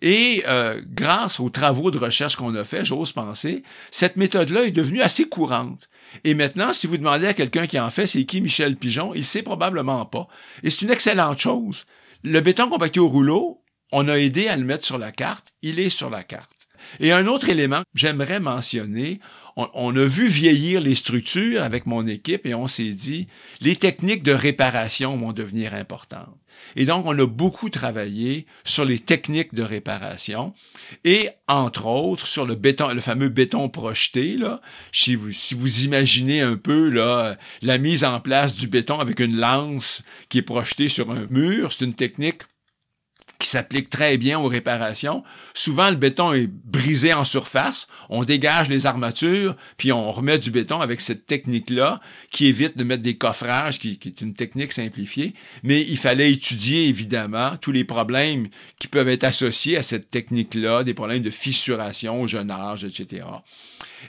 Et 0.00 0.42
euh, 0.48 0.80
grâce 0.86 1.38
aux 1.38 1.50
travaux 1.50 1.90
de 1.90 1.98
recherche 1.98 2.36
qu'on 2.36 2.54
a 2.54 2.64
fait, 2.64 2.82
j'ose 2.82 3.12
penser, 3.12 3.62
cette 3.90 4.16
méthode-là 4.16 4.64
est 4.64 4.70
devenue 4.70 5.02
assez 5.02 5.28
courante. 5.28 5.90
Et 6.24 6.34
maintenant, 6.34 6.72
si 6.72 6.86
vous 6.86 6.98
demandez 6.98 7.26
à 7.26 7.34
quelqu'un 7.34 7.66
qui 7.66 7.78
en 7.78 7.90
fait, 7.90 8.06
c'est 8.06 8.24
qui 8.24 8.40
Michel 8.40 8.76
Pigeon, 8.76 9.12
il 9.14 9.24
sait 9.24 9.42
probablement 9.42 10.04
pas. 10.06 10.28
Et 10.62 10.70
c'est 10.70 10.84
une 10.84 10.92
excellente 10.92 11.38
chose. 11.38 11.84
Le 12.22 12.40
béton 12.40 12.68
compacté 12.68 13.00
au 13.00 13.08
rouleau, 13.08 13.62
on 13.92 14.08
a 14.08 14.18
aidé 14.18 14.48
à 14.48 14.56
le 14.56 14.64
mettre 14.64 14.84
sur 14.84 14.98
la 14.98 15.12
carte, 15.12 15.48
il 15.62 15.80
est 15.80 15.90
sur 15.90 16.10
la 16.10 16.22
carte. 16.22 16.68
Et 16.98 17.12
un 17.12 17.26
autre 17.26 17.48
élément 17.48 17.80
que 17.80 17.84
j'aimerais 17.94 18.40
mentionner, 18.40 19.20
on, 19.56 19.96
a 19.96 20.04
vu 20.04 20.26
vieillir 20.26 20.80
les 20.80 20.94
structures 20.94 21.62
avec 21.62 21.86
mon 21.86 22.06
équipe 22.06 22.46
et 22.46 22.54
on 22.54 22.66
s'est 22.66 22.90
dit, 22.90 23.26
les 23.60 23.76
techniques 23.76 24.22
de 24.22 24.32
réparation 24.32 25.16
vont 25.16 25.32
devenir 25.32 25.74
importantes. 25.74 26.36
Et 26.76 26.84
donc, 26.84 27.06
on 27.06 27.18
a 27.18 27.26
beaucoup 27.26 27.70
travaillé 27.70 28.46
sur 28.64 28.84
les 28.84 28.98
techniques 28.98 29.54
de 29.54 29.62
réparation 29.62 30.52
et, 31.04 31.30
entre 31.48 31.86
autres, 31.86 32.26
sur 32.26 32.44
le 32.44 32.54
béton, 32.54 32.88
le 32.88 33.00
fameux 33.00 33.28
béton 33.28 33.68
projeté, 33.68 34.36
là. 34.36 34.60
Si 34.92 35.14
vous, 35.14 35.32
si 35.32 35.54
vous 35.54 35.84
imaginez 35.84 36.42
un 36.42 36.56
peu, 36.56 36.90
là, 36.90 37.36
la 37.62 37.78
mise 37.78 38.04
en 38.04 38.20
place 38.20 38.56
du 38.56 38.68
béton 38.68 38.98
avec 38.98 39.20
une 39.20 39.36
lance 39.36 40.02
qui 40.28 40.38
est 40.38 40.42
projetée 40.42 40.88
sur 40.88 41.10
un 41.10 41.26
mur, 41.30 41.72
c'est 41.72 41.84
une 41.84 41.94
technique 41.94 42.42
qui 43.40 43.48
s'applique 43.48 43.88
très 43.88 44.18
bien 44.18 44.38
aux 44.38 44.46
réparations. 44.46 45.24
Souvent, 45.54 45.88
le 45.88 45.96
béton 45.96 46.32
est 46.34 46.46
brisé 46.46 47.14
en 47.14 47.24
surface. 47.24 47.88
On 48.10 48.22
dégage 48.22 48.68
les 48.68 48.86
armatures, 48.86 49.56
puis 49.78 49.92
on 49.92 50.12
remet 50.12 50.38
du 50.38 50.50
béton 50.50 50.80
avec 50.80 51.00
cette 51.00 51.26
technique-là, 51.26 52.00
qui 52.30 52.46
évite 52.46 52.76
de 52.76 52.84
mettre 52.84 53.02
des 53.02 53.16
coffrages, 53.16 53.78
qui, 53.78 53.98
est 54.04 54.20
une 54.20 54.34
technique 54.34 54.72
simplifiée. 54.72 55.34
Mais 55.62 55.80
il 55.80 55.96
fallait 55.96 56.30
étudier, 56.30 56.86
évidemment, 56.88 57.56
tous 57.56 57.72
les 57.72 57.84
problèmes 57.84 58.46
qui 58.78 58.88
peuvent 58.88 59.08
être 59.08 59.24
associés 59.24 59.78
à 59.78 59.82
cette 59.82 60.10
technique-là, 60.10 60.84
des 60.84 60.94
problèmes 60.94 61.22
de 61.22 61.30
fissuration 61.30 62.20
au 62.20 62.26
jeune 62.26 62.50
âge, 62.50 62.84
etc. 62.84 63.24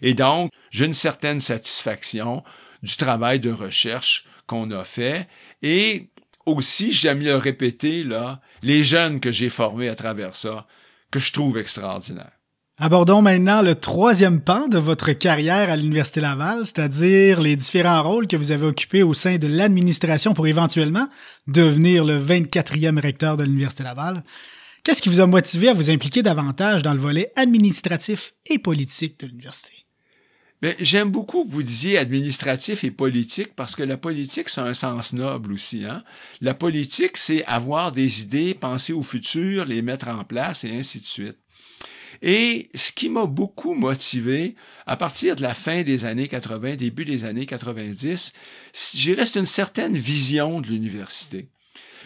Et 0.02 0.14
donc, 0.14 0.52
j'ai 0.72 0.86
une 0.86 0.94
certaine 0.94 1.40
satisfaction 1.40 2.44
du 2.84 2.98
travail 2.98 3.40
de 3.40 3.52
recherche 3.52 4.26
qu'on 4.46 4.72
a 4.72 4.84
fait. 4.84 5.30
Et 5.62 6.10
aussi, 6.46 6.92
j'aime 6.92 7.20
le 7.24 7.36
répéter, 7.36 8.04
là, 8.04 8.42
les 8.64 8.84
jeunes 8.84 9.20
que 9.20 9.32
j'ai 9.32 9.50
formés 9.50 9.90
à 9.90 9.96
travers 9.96 10.36
ça, 10.36 10.68
que 11.12 11.20
je 11.20 11.34
trouve 11.34 11.58
extraordinaires. 11.58 12.32
Abordons 12.80 13.22
maintenant 13.22 13.62
le 13.62 13.76
troisième 13.76 14.42
pan 14.42 14.68
de 14.68 14.80
votre 14.80 15.12
carrière 15.12 15.70
à 15.70 15.76
l'Université 15.76 16.20
Laval, 16.20 16.66
c'est-à-dire 16.66 17.40
les 17.40 17.56
différents 17.56 18.02
rôles 18.02 18.28
que 18.28 18.38
vous 18.38 18.52
avez 18.52 18.66
occupés 18.66 19.04
au 19.04 19.14
sein 19.14 19.38
de 19.38 19.48
l'administration 19.48 20.34
pour 20.34 20.48
éventuellement 20.48 21.08
devenir 21.48 22.04
le 22.04 22.18
24e 22.20 23.00
recteur 23.00 23.38
de 23.38 23.44
l'Université 23.44 23.84
Laval. 23.84 24.24
Qu'est-ce 24.84 25.02
qui 25.02 25.10
vous 25.10 25.20
a 25.20 25.28
motivé 25.28 25.70
à 25.70 25.74
vous 25.74 25.92
impliquer 25.92 26.24
davantage 26.24 26.82
dans 26.82 26.94
le 26.94 27.00
volet 27.00 27.32
administratif 27.36 28.34
et 28.48 28.58
politique 28.58 29.20
de 29.20 29.28
l'université? 29.28 29.86
Ben, 30.62 30.76
j'aime 30.80 31.10
beaucoup 31.10 31.44
que 31.44 31.50
vous 31.50 31.64
disiez 31.64 31.98
administratif 31.98 32.84
et 32.84 32.92
politique 32.92 33.56
parce 33.56 33.76
que 33.76 33.82
la 33.82 33.98
politique, 33.98 34.48
c'est 34.48 34.62
un 34.62 34.74
sens 34.74 35.12
noble 35.12 35.54
aussi. 35.54 35.86
Hein? 35.86 36.04
La 36.40 36.54
politique, 36.54 37.18
c'est 37.18 37.44
avoir 37.46 37.92
des 37.92 38.22
idées, 38.22 38.54
penser 38.54 38.94
au 38.94 39.02
futur, 39.02 39.66
les 39.66 39.82
mettre 39.82 40.08
en 40.08 40.24
place 40.24 40.64
et 40.64 40.78
ainsi 40.78 41.00
de 41.00 41.06
suite. 41.06 41.38
Et 42.22 42.70
ce 42.76 42.92
qui 42.92 43.10
m'a 43.10 43.26
beaucoup 43.26 43.74
motivé 43.74 44.54
à 44.86 44.96
partir 44.96 45.36
de 45.36 45.42
la 45.42 45.56
fin 45.56 45.82
des 45.82 46.06
années 46.06 46.28
80, 46.28 46.76
début 46.76 47.06
des 47.06 47.26
années 47.26 47.48
90, 47.48 48.34
j'y 48.94 49.14
reste 49.16 49.38
une 49.38 49.48
certaine 49.48 49.98
vision 49.98 50.62
de 50.62 50.68
l'université. 50.68 51.50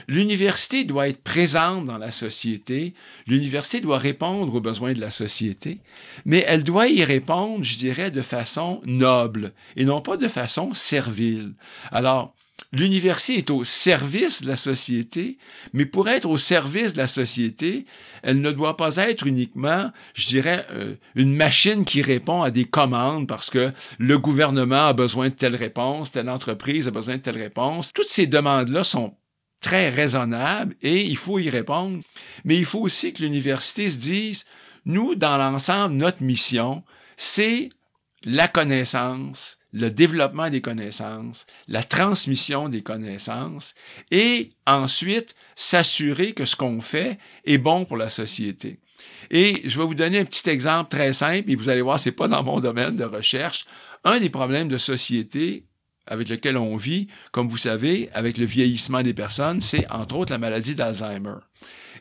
L'université 0.08 0.84
doit 0.84 1.10
être 1.10 1.24
présente 1.24 1.86
dans 1.86 1.98
la 1.98 2.12
société, 2.12 2.94
l'université 3.28 3.82
doit 3.82 3.98
répondre 3.98 4.54
aux 4.54 4.62
besoins 4.62 4.94
de 4.94 5.02
la 5.02 5.12
société, 5.12 5.80
mais 6.26 6.44
elle 6.48 6.64
doit 6.64 6.88
y 6.88 7.04
répondre, 7.04 7.64
je 7.64 7.78
dirais, 7.78 8.12
de 8.12 8.22
façon 8.22 8.82
noble 8.86 9.54
et 9.76 9.86
non 9.86 10.02
pas 10.02 10.18
de 10.18 10.28
façon 10.28 10.74
servile. 10.74 11.54
Alors, 11.92 12.36
L'université 12.72 13.38
est 13.38 13.50
au 13.50 13.64
service 13.64 14.42
de 14.42 14.48
la 14.48 14.56
société, 14.56 15.38
mais 15.74 15.86
pour 15.86 16.08
être 16.10 16.26
au 16.26 16.38
service 16.38 16.94
de 16.94 16.98
la 16.98 17.08
société, 17.08 17.86
elle 18.24 18.42
ne 18.42 18.52
doit 18.52 18.78
pas 18.78 18.96
être 18.98 19.28
uniquement, 19.28 19.92
je 20.14 20.28
dirais, 20.28 20.66
euh, 20.72 20.96
une 21.16 21.36
machine 21.36 21.86
qui 21.86 22.02
répond 22.02 22.42
à 22.42 22.52
des 22.52 22.66
commandes 22.66 23.28
parce 23.28 23.50
que 23.50 23.72
le 23.98 24.18
gouvernement 24.18 24.88
a 24.88 24.94
besoin 24.94 25.30
de 25.30 25.34
telle 25.34 25.56
réponse, 25.56 26.12
telle 26.12 26.30
entreprise 26.30 26.88
a 26.88 26.92
besoin 26.92 27.18
de 27.18 27.22
telle 27.22 27.38
réponse. 27.38 27.92
Toutes 27.94 28.10
ces 28.10 28.28
demandes-là 28.28 28.84
sont 28.84 29.14
très 29.66 29.90
raisonnable 29.90 30.76
et 30.84 31.04
il 31.04 31.18
faut 31.18 31.40
y 31.40 31.50
répondre. 31.50 32.00
Mais 32.44 32.56
il 32.56 32.66
faut 32.66 32.82
aussi 32.82 33.14
que 33.14 33.24
l'université 33.24 33.90
se 33.90 33.98
dise, 33.98 34.46
nous, 34.86 35.16
dans 35.16 35.38
l'ensemble, 35.38 35.96
notre 35.96 36.22
mission, 36.22 36.84
c'est 37.18 37.70
la 38.24 38.48
connaissance, 38.48 39.58
le 39.74 39.90
développement 39.90 40.52
des 40.52 40.62
connaissances, 40.62 41.48
la 41.68 41.82
transmission 41.82 42.70
des 42.70 42.84
connaissances 42.84 43.74
et 44.12 44.52
ensuite 44.68 45.34
s'assurer 45.56 46.34
que 46.34 46.46
ce 46.46 46.56
qu'on 46.56 46.80
fait 46.80 47.18
est 47.46 47.58
bon 47.58 47.86
pour 47.86 47.98
la 47.98 48.10
société. 48.10 48.80
Et 49.32 49.64
je 49.66 49.80
vais 49.80 49.86
vous 49.86 49.96
donner 49.96 50.20
un 50.20 50.26
petit 50.26 50.48
exemple 50.48 50.92
très 50.92 51.12
simple 51.12 51.50
et 51.50 51.56
vous 51.56 51.70
allez 51.70 51.82
voir, 51.82 52.00
c'est 52.00 52.12
pas 52.12 52.28
dans 52.28 52.44
mon 52.44 52.60
domaine 52.60 52.96
de 52.96 53.04
recherche. 53.04 53.66
Un 54.04 54.20
des 54.20 54.30
problèmes 54.30 54.68
de 54.68 54.78
société 54.78 55.66
avec 56.08 56.30
lequel 56.30 56.58
on 56.58 56.76
vit, 56.76 57.08
comme 57.32 57.48
vous 57.48 57.58
savez, 57.58 58.10
avec 58.14 58.38
le 58.38 58.46
vieillissement 58.46 59.04
des 59.04 59.14
personnes, 59.14 59.62
c'est 59.62 59.90
entre 59.92 60.16
autres 60.16 60.32
la 60.32 60.38
maladie 60.38 60.76
d'Alzheimer. 60.76 61.36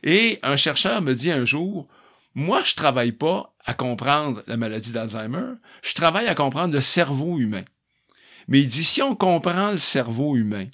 Et 0.02 0.38
un 0.42 0.56
chercheur 0.56 1.00
me 1.02 1.14
dit 1.14 1.30
un 1.30 1.44
jour, 1.44 1.88
moi, 2.34 2.62
je 2.64 2.74
travaille 2.74 3.12
pas 3.12 3.54
à 3.64 3.74
comprendre 3.74 4.42
la 4.46 4.56
maladie 4.56 4.92
d'Alzheimer, 4.92 5.54
je 5.82 5.94
travaille 5.94 6.26
à 6.26 6.34
comprendre 6.34 6.74
le 6.74 6.80
cerveau 6.80 7.38
humain. 7.38 7.64
Mais 8.48 8.60
il 8.60 8.66
dit, 8.66 8.84
si 8.84 9.00
on 9.00 9.14
comprend 9.14 9.70
le 9.70 9.78
cerveau 9.78 10.36
humain, 10.36 10.66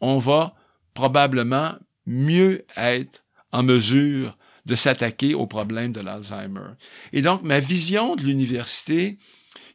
on 0.00 0.18
va 0.18 0.54
probablement 0.94 1.74
mieux 2.06 2.64
être 2.76 3.24
en 3.52 3.62
mesure 3.62 4.38
de 4.64 4.74
s'attaquer 4.74 5.34
au 5.34 5.46
problème 5.46 5.92
de 5.92 6.00
l'Alzheimer. 6.00 6.70
Et 7.12 7.22
donc, 7.22 7.42
ma 7.42 7.60
vision 7.60 8.16
de 8.16 8.22
l'université, 8.22 9.18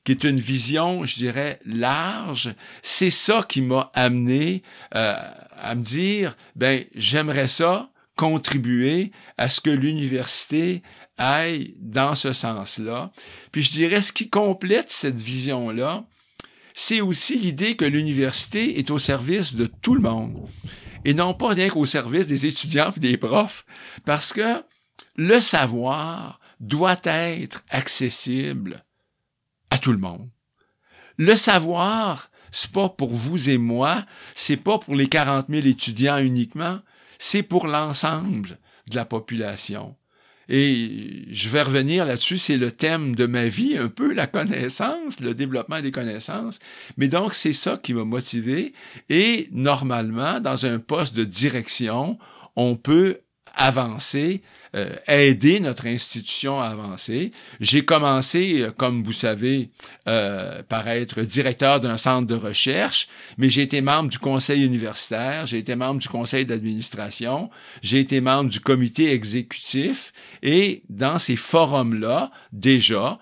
qui 0.03 0.11
est 0.11 0.23
une 0.23 0.39
vision, 0.39 1.05
je 1.05 1.15
dirais, 1.15 1.59
large. 1.65 2.53
C'est 2.81 3.11
ça 3.11 3.45
qui 3.47 3.61
m'a 3.61 3.91
amené 3.93 4.63
euh, 4.95 5.13
à 5.57 5.75
me 5.75 5.83
dire, 5.83 6.35
ben, 6.55 6.83
j'aimerais 6.95 7.47
ça 7.47 7.91
contribuer 8.15 9.11
à 9.37 9.49
ce 9.49 9.61
que 9.61 9.69
l'université 9.69 10.81
aille 11.17 11.75
dans 11.79 12.15
ce 12.15 12.33
sens-là. 12.33 13.11
Puis 13.51 13.63
je 13.63 13.71
dirais, 13.71 14.01
ce 14.01 14.11
qui 14.11 14.29
complète 14.29 14.89
cette 14.89 15.21
vision-là, 15.21 16.05
c'est 16.73 17.01
aussi 17.01 17.37
l'idée 17.37 17.75
que 17.75 17.85
l'université 17.85 18.79
est 18.79 18.91
au 18.91 18.97
service 18.97 19.55
de 19.55 19.65
tout 19.65 19.93
le 19.93 20.01
monde 20.01 20.47
et 21.05 21.13
non 21.13 21.33
pas 21.33 21.49
rien 21.49 21.69
qu'au 21.69 21.85
service 21.85 22.27
des 22.27 22.45
étudiants 22.45 22.91
et 22.91 22.99
des 22.99 23.17
profs, 23.17 23.65
parce 24.05 24.33
que 24.33 24.63
le 25.15 25.41
savoir 25.41 26.39
doit 26.59 26.99
être 27.05 27.63
accessible 27.69 28.83
à 29.71 29.79
tout 29.79 29.91
le 29.91 29.97
monde. 29.97 30.29
Le 31.17 31.35
savoir, 31.35 32.29
c'est 32.51 32.71
pas 32.71 32.89
pour 32.89 33.13
vous 33.13 33.49
et 33.49 33.57
moi, 33.57 34.05
c'est 34.35 34.57
pas 34.57 34.77
pour 34.77 34.95
les 34.95 35.07
40 35.07 35.47
000 35.49 35.65
étudiants 35.65 36.19
uniquement, 36.19 36.79
c'est 37.17 37.43
pour 37.43 37.67
l'ensemble 37.67 38.59
de 38.89 38.95
la 38.95 39.05
population. 39.05 39.95
Et 40.49 41.27
je 41.29 41.47
vais 41.47 41.61
revenir 41.61 42.05
là-dessus, 42.05 42.37
c'est 42.37 42.57
le 42.57 42.71
thème 42.71 43.15
de 43.15 43.25
ma 43.25 43.45
vie, 43.45 43.77
un 43.77 43.87
peu 43.87 44.11
la 44.11 44.27
connaissance, 44.27 45.21
le 45.21 45.33
développement 45.33 45.81
des 45.81 45.91
connaissances. 45.91 46.59
Mais 46.97 47.07
donc, 47.07 47.33
c'est 47.35 47.53
ça 47.53 47.79
qui 47.81 47.93
m'a 47.93 48.03
motivé. 48.03 48.73
Et 49.09 49.47
normalement, 49.51 50.41
dans 50.41 50.65
un 50.65 50.79
poste 50.79 51.15
de 51.15 51.23
direction, 51.23 52.17
on 52.57 52.75
peut 52.75 53.21
avancer 53.53 54.41
euh, 54.73 54.95
aider 55.05 55.59
notre 55.59 55.85
institution 55.85 56.61
à 56.61 56.67
avancer. 56.67 57.31
J'ai 57.59 57.83
commencé, 57.83 58.61
euh, 58.61 58.71
comme 58.71 59.03
vous 59.03 59.11
savez, 59.11 59.69
euh, 60.07 60.63
par 60.63 60.87
être 60.87 61.21
directeur 61.23 61.81
d'un 61.81 61.97
centre 61.97 62.25
de 62.25 62.35
recherche, 62.35 63.09
mais 63.37 63.49
j'ai 63.49 63.63
été 63.63 63.81
membre 63.81 64.07
du 64.07 64.17
conseil 64.17 64.63
universitaire, 64.63 65.45
j'ai 65.45 65.57
été 65.57 65.75
membre 65.75 65.99
du 65.99 66.07
conseil 66.07 66.45
d'administration, 66.45 67.49
j'ai 67.81 67.99
été 67.99 68.21
membre 68.21 68.49
du 68.49 68.61
comité 68.61 69.11
exécutif, 69.11 70.13
et 70.41 70.83
dans 70.87 71.19
ces 71.19 71.35
forums-là, 71.35 72.31
déjà, 72.53 73.19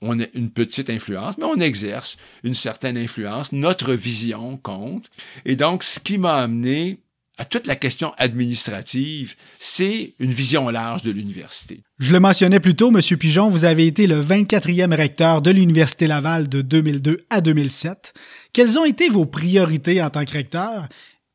on 0.00 0.18
a 0.20 0.24
une 0.32 0.50
petite 0.50 0.88
influence, 0.88 1.36
mais 1.36 1.44
on 1.44 1.60
exerce 1.60 2.16
une 2.42 2.54
certaine 2.54 2.96
influence. 2.96 3.52
Notre 3.52 3.92
vision 3.92 4.56
compte. 4.56 5.10
Et 5.44 5.56
donc, 5.56 5.82
ce 5.82 6.00
qui 6.00 6.16
m'a 6.16 6.36
amené 6.36 7.00
à 7.38 7.44
toute 7.44 7.66
la 7.66 7.76
question 7.76 8.12
administrative, 8.16 9.34
c'est 9.58 10.14
une 10.18 10.30
vision 10.30 10.68
large 10.70 11.02
de 11.02 11.10
l'université. 11.10 11.82
Je 11.98 12.12
le 12.12 12.20
mentionnais 12.20 12.60
plus 12.60 12.74
tôt, 12.74 12.88
M. 12.88 13.00
Pigeon, 13.18 13.48
vous 13.48 13.64
avez 13.64 13.86
été 13.86 14.06
le 14.06 14.20
24e 14.20 14.94
recteur 14.94 15.42
de 15.42 15.50
l'Université 15.50 16.06
Laval 16.06 16.48
de 16.48 16.62
2002 16.62 17.26
à 17.28 17.40
2007. 17.40 18.14
Quelles 18.52 18.78
ont 18.78 18.84
été 18.84 19.08
vos 19.08 19.26
priorités 19.26 20.02
en 20.02 20.10
tant 20.10 20.24
que 20.24 20.32
recteur? 20.32 20.88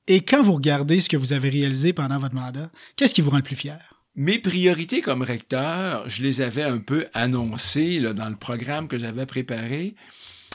Et 0.07 0.21
quand 0.21 0.41
vous 0.41 0.53
regardez 0.53 0.99
ce 0.99 1.09
que 1.09 1.17
vous 1.17 1.33
avez 1.33 1.49
réalisé 1.49 1.93
pendant 1.93 2.17
votre 2.17 2.35
mandat, 2.35 2.71
qu'est-ce 2.95 3.13
qui 3.13 3.21
vous 3.21 3.29
rend 3.29 3.37
le 3.37 3.43
plus 3.43 3.55
fier? 3.55 3.79
Mes 4.15 4.39
priorités 4.39 5.01
comme 5.01 5.21
recteur, 5.21 6.09
je 6.09 6.23
les 6.23 6.41
avais 6.41 6.63
un 6.63 6.79
peu 6.79 7.07
annoncées 7.13 7.99
là, 7.99 8.13
dans 8.13 8.27
le 8.27 8.35
programme 8.35 8.87
que 8.87 8.97
j'avais 8.97 9.25
préparé, 9.25 9.95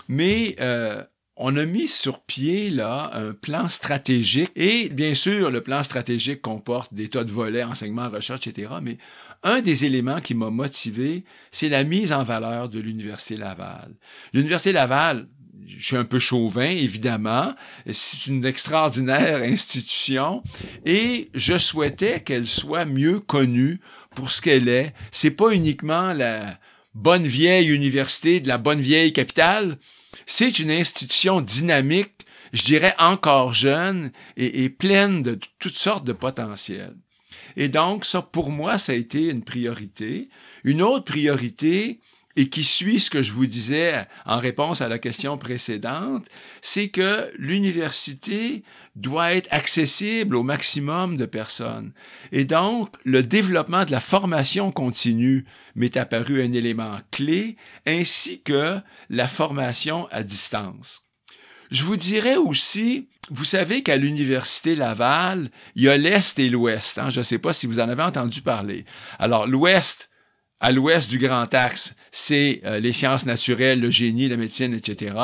mais 0.08 0.56
euh, 0.60 1.02
on 1.36 1.56
a 1.56 1.66
mis 1.66 1.86
sur 1.86 2.20
pied 2.20 2.70
là 2.70 3.10
un 3.12 3.32
plan 3.32 3.68
stratégique 3.68 4.50
et 4.56 4.88
bien 4.88 5.14
sûr 5.14 5.50
le 5.50 5.62
plan 5.62 5.82
stratégique 5.82 6.40
comporte 6.40 6.94
des 6.94 7.08
tas 7.08 7.24
de 7.24 7.30
volets 7.30 7.62
enseignement, 7.62 8.08
recherche, 8.08 8.46
etc. 8.46 8.72
Mais 8.82 8.96
un 9.42 9.60
des 9.60 9.84
éléments 9.84 10.20
qui 10.20 10.34
m'a 10.34 10.50
motivé, 10.50 11.24
c'est 11.50 11.68
la 11.68 11.84
mise 11.84 12.12
en 12.12 12.22
valeur 12.22 12.68
de 12.68 12.80
l'université 12.80 13.36
Laval. 13.36 13.94
L'université 14.32 14.72
Laval, 14.72 15.28
je 15.66 15.84
suis 15.84 15.96
un 15.96 16.04
peu 16.04 16.18
chauvin, 16.18 16.70
évidemment. 16.70 17.54
C'est 17.90 18.26
une 18.28 18.44
extraordinaire 18.44 19.42
institution 19.42 20.42
et 20.86 21.30
je 21.34 21.58
souhaitais 21.58 22.20
qu'elle 22.20 22.46
soit 22.46 22.86
mieux 22.86 23.20
connue 23.20 23.80
pour 24.14 24.30
ce 24.30 24.40
qu'elle 24.40 24.68
est. 24.68 24.94
C'est 25.10 25.32
pas 25.32 25.50
uniquement 25.50 26.14
la 26.14 26.58
bonne 26.96 27.26
vieille 27.26 27.74
université 27.74 28.40
de 28.40 28.48
la 28.48 28.56
bonne 28.56 28.80
vieille 28.80 29.12
capitale, 29.12 29.76
c'est 30.24 30.58
une 30.58 30.70
institution 30.70 31.42
dynamique, 31.42 32.26
je 32.54 32.64
dirais 32.64 32.94
encore 32.98 33.52
jeune 33.52 34.10
et, 34.38 34.70
pleine 34.70 35.22
de 35.22 35.38
toutes 35.58 35.74
sortes 35.74 36.06
de 36.06 36.14
potentiel. 36.14 36.96
Et 37.56 37.68
donc, 37.68 38.06
ça, 38.06 38.22
pour 38.22 38.50
moi, 38.50 38.78
ça 38.78 38.92
a 38.92 38.96
été 38.96 39.28
une 39.28 39.44
priorité. 39.44 40.30
Une 40.64 40.80
autre 40.80 41.04
priorité, 41.04 42.00
et 42.36 42.48
qui 42.48 42.64
suit 42.64 43.00
ce 43.00 43.10
que 43.10 43.22
je 43.22 43.32
vous 43.32 43.46
disais 43.46 44.06
en 44.26 44.38
réponse 44.38 44.82
à 44.82 44.88
la 44.88 44.98
question 44.98 45.38
précédente, 45.38 46.26
c'est 46.60 46.88
que 46.88 47.30
l'université 47.38 48.62
doit 48.96 49.34
être 49.34 49.48
accessible 49.52 50.34
au 50.34 50.42
maximum 50.42 51.16
de 51.16 51.26
personnes. 51.26 51.92
Et 52.32 52.44
donc, 52.44 52.94
le 53.04 53.22
développement 53.22 53.84
de 53.84 53.92
la 53.92 54.00
formation 54.00 54.72
continue 54.72 55.44
m'est 55.74 55.96
apparu 55.96 56.42
un 56.42 56.52
élément 56.52 56.98
clé, 57.10 57.56
ainsi 57.86 58.42
que 58.42 58.78
la 59.10 59.28
formation 59.28 60.08
à 60.10 60.22
distance. 60.22 61.02
Je 61.70 61.82
vous 61.82 61.96
dirais 61.96 62.36
aussi, 62.36 63.08
vous 63.30 63.44
savez 63.44 63.82
qu'à 63.82 63.96
l'Université 63.96 64.74
Laval, 64.74 65.50
il 65.74 65.82
y 65.82 65.88
a 65.88 65.96
l'Est 65.96 66.38
et 66.38 66.48
l'Ouest. 66.48 66.98
Hein? 66.98 67.10
Je 67.10 67.18
ne 67.18 67.24
sais 67.24 67.38
pas 67.38 67.52
si 67.52 67.66
vous 67.66 67.80
en 67.80 67.88
avez 67.88 68.02
entendu 68.02 68.40
parler. 68.40 68.84
Alors, 69.18 69.46
l'Ouest, 69.46 70.08
à 70.60 70.72
l'ouest 70.72 71.10
du 71.10 71.18
Grand 71.18 71.52
Axe, 71.54 71.94
c'est 72.10 72.62
euh, 72.64 72.80
les 72.80 72.92
sciences 72.92 73.26
naturelles, 73.26 73.80
le 73.80 73.90
génie, 73.90 74.28
la 74.28 74.36
médecine, 74.36 74.75
etc. 74.75 75.14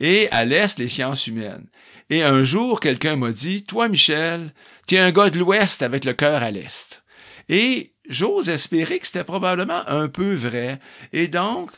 Et 0.00 0.28
à 0.30 0.44
l'est, 0.44 0.78
les 0.78 0.88
sciences 0.88 1.26
humaines. 1.26 1.66
Et 2.10 2.22
un 2.22 2.42
jour, 2.42 2.80
quelqu'un 2.80 3.16
m'a 3.16 3.30
dit, 3.30 3.64
toi, 3.64 3.88
Michel, 3.88 4.52
tu 4.86 4.96
es 4.96 4.98
un 4.98 5.12
gars 5.12 5.30
de 5.30 5.38
l'ouest 5.38 5.82
avec 5.82 6.04
le 6.04 6.12
cœur 6.12 6.42
à 6.42 6.50
l'est. 6.50 7.02
Et 7.48 7.94
j'ose 8.08 8.48
espérer 8.48 8.98
que 8.98 9.06
c'était 9.06 9.24
probablement 9.24 9.88
un 9.88 10.08
peu 10.08 10.34
vrai. 10.34 10.80
Et 11.12 11.28
donc, 11.28 11.70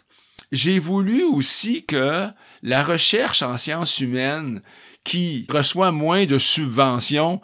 j'ai 0.52 0.78
voulu 0.78 1.24
aussi 1.24 1.84
que 1.84 2.26
la 2.62 2.82
recherche 2.82 3.42
en 3.42 3.58
sciences 3.58 4.00
humaines 4.00 4.62
qui 5.04 5.46
reçoit 5.50 5.92
moins 5.92 6.26
de 6.26 6.38
subventions 6.38 7.40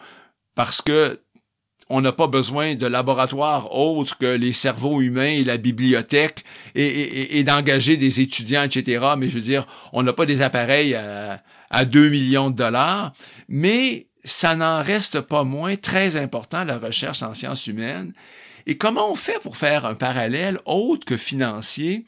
parce 0.54 0.82
que 0.82 1.20
on 1.90 2.00
n'a 2.00 2.12
pas 2.12 2.26
besoin 2.26 2.74
de 2.74 2.86
laboratoires 2.86 3.74
autres 3.74 4.16
que 4.18 4.26
les 4.26 4.52
cerveaux 4.52 5.00
humains 5.00 5.24
et 5.24 5.44
la 5.44 5.56
bibliothèque 5.56 6.44
et, 6.74 7.44
d'engager 7.44 7.96
des 7.96 8.20
étudiants, 8.20 8.62
etc. 8.62 9.04
Mais 9.18 9.28
je 9.28 9.34
veux 9.34 9.40
dire, 9.40 9.66
on 9.92 10.02
n'a 10.02 10.12
pas 10.12 10.26
des 10.26 10.42
appareils 10.42 10.94
à, 10.94 11.42
à 11.70 11.84
2 11.84 12.08
millions 12.08 12.50
de 12.50 12.56
dollars. 12.56 13.12
Mais 13.48 14.06
ça 14.24 14.54
n'en 14.54 14.82
reste 14.82 15.20
pas 15.20 15.44
moins 15.44 15.76
très 15.76 16.16
important, 16.16 16.64
la 16.64 16.78
recherche 16.78 17.22
en 17.22 17.34
sciences 17.34 17.66
humaines. 17.66 18.12
Et 18.66 18.78
comment 18.78 19.10
on 19.10 19.14
fait 19.14 19.38
pour 19.40 19.58
faire 19.58 19.84
un 19.84 19.94
parallèle 19.94 20.58
autre 20.64 21.04
que 21.04 21.18
financier? 21.18 22.06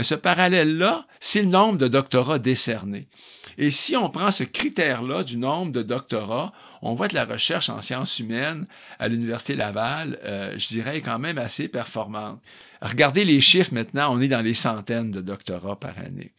Ce 0.00 0.14
parallèle-là, 0.14 1.06
c'est 1.20 1.42
le 1.42 1.48
nombre 1.48 1.78
de 1.78 1.88
doctorats 1.88 2.38
décernés. 2.38 3.08
Et 3.56 3.70
si 3.70 3.96
on 3.96 4.10
prend 4.10 4.30
ce 4.30 4.44
critère-là 4.44 5.22
du 5.22 5.38
nombre 5.38 5.72
de 5.72 5.82
doctorats, 5.82 6.52
on 6.84 6.92
voit 6.92 7.08
que 7.08 7.14
la 7.14 7.24
recherche 7.24 7.70
en 7.70 7.80
sciences 7.80 8.18
humaines 8.18 8.66
à 8.98 9.08
l'Université 9.08 9.56
Laval, 9.56 10.20
euh, 10.24 10.54
je 10.58 10.68
dirais, 10.68 10.98
est 10.98 11.00
quand 11.00 11.18
même 11.18 11.38
assez 11.38 11.66
performante. 11.66 12.40
Regardez 12.82 13.24
les 13.24 13.40
chiffres 13.40 13.72
maintenant, 13.72 14.14
on 14.14 14.20
est 14.20 14.28
dans 14.28 14.42
les 14.42 14.52
centaines 14.52 15.10
de 15.10 15.22
doctorats 15.22 15.80
par 15.80 15.98
année. 15.98 16.32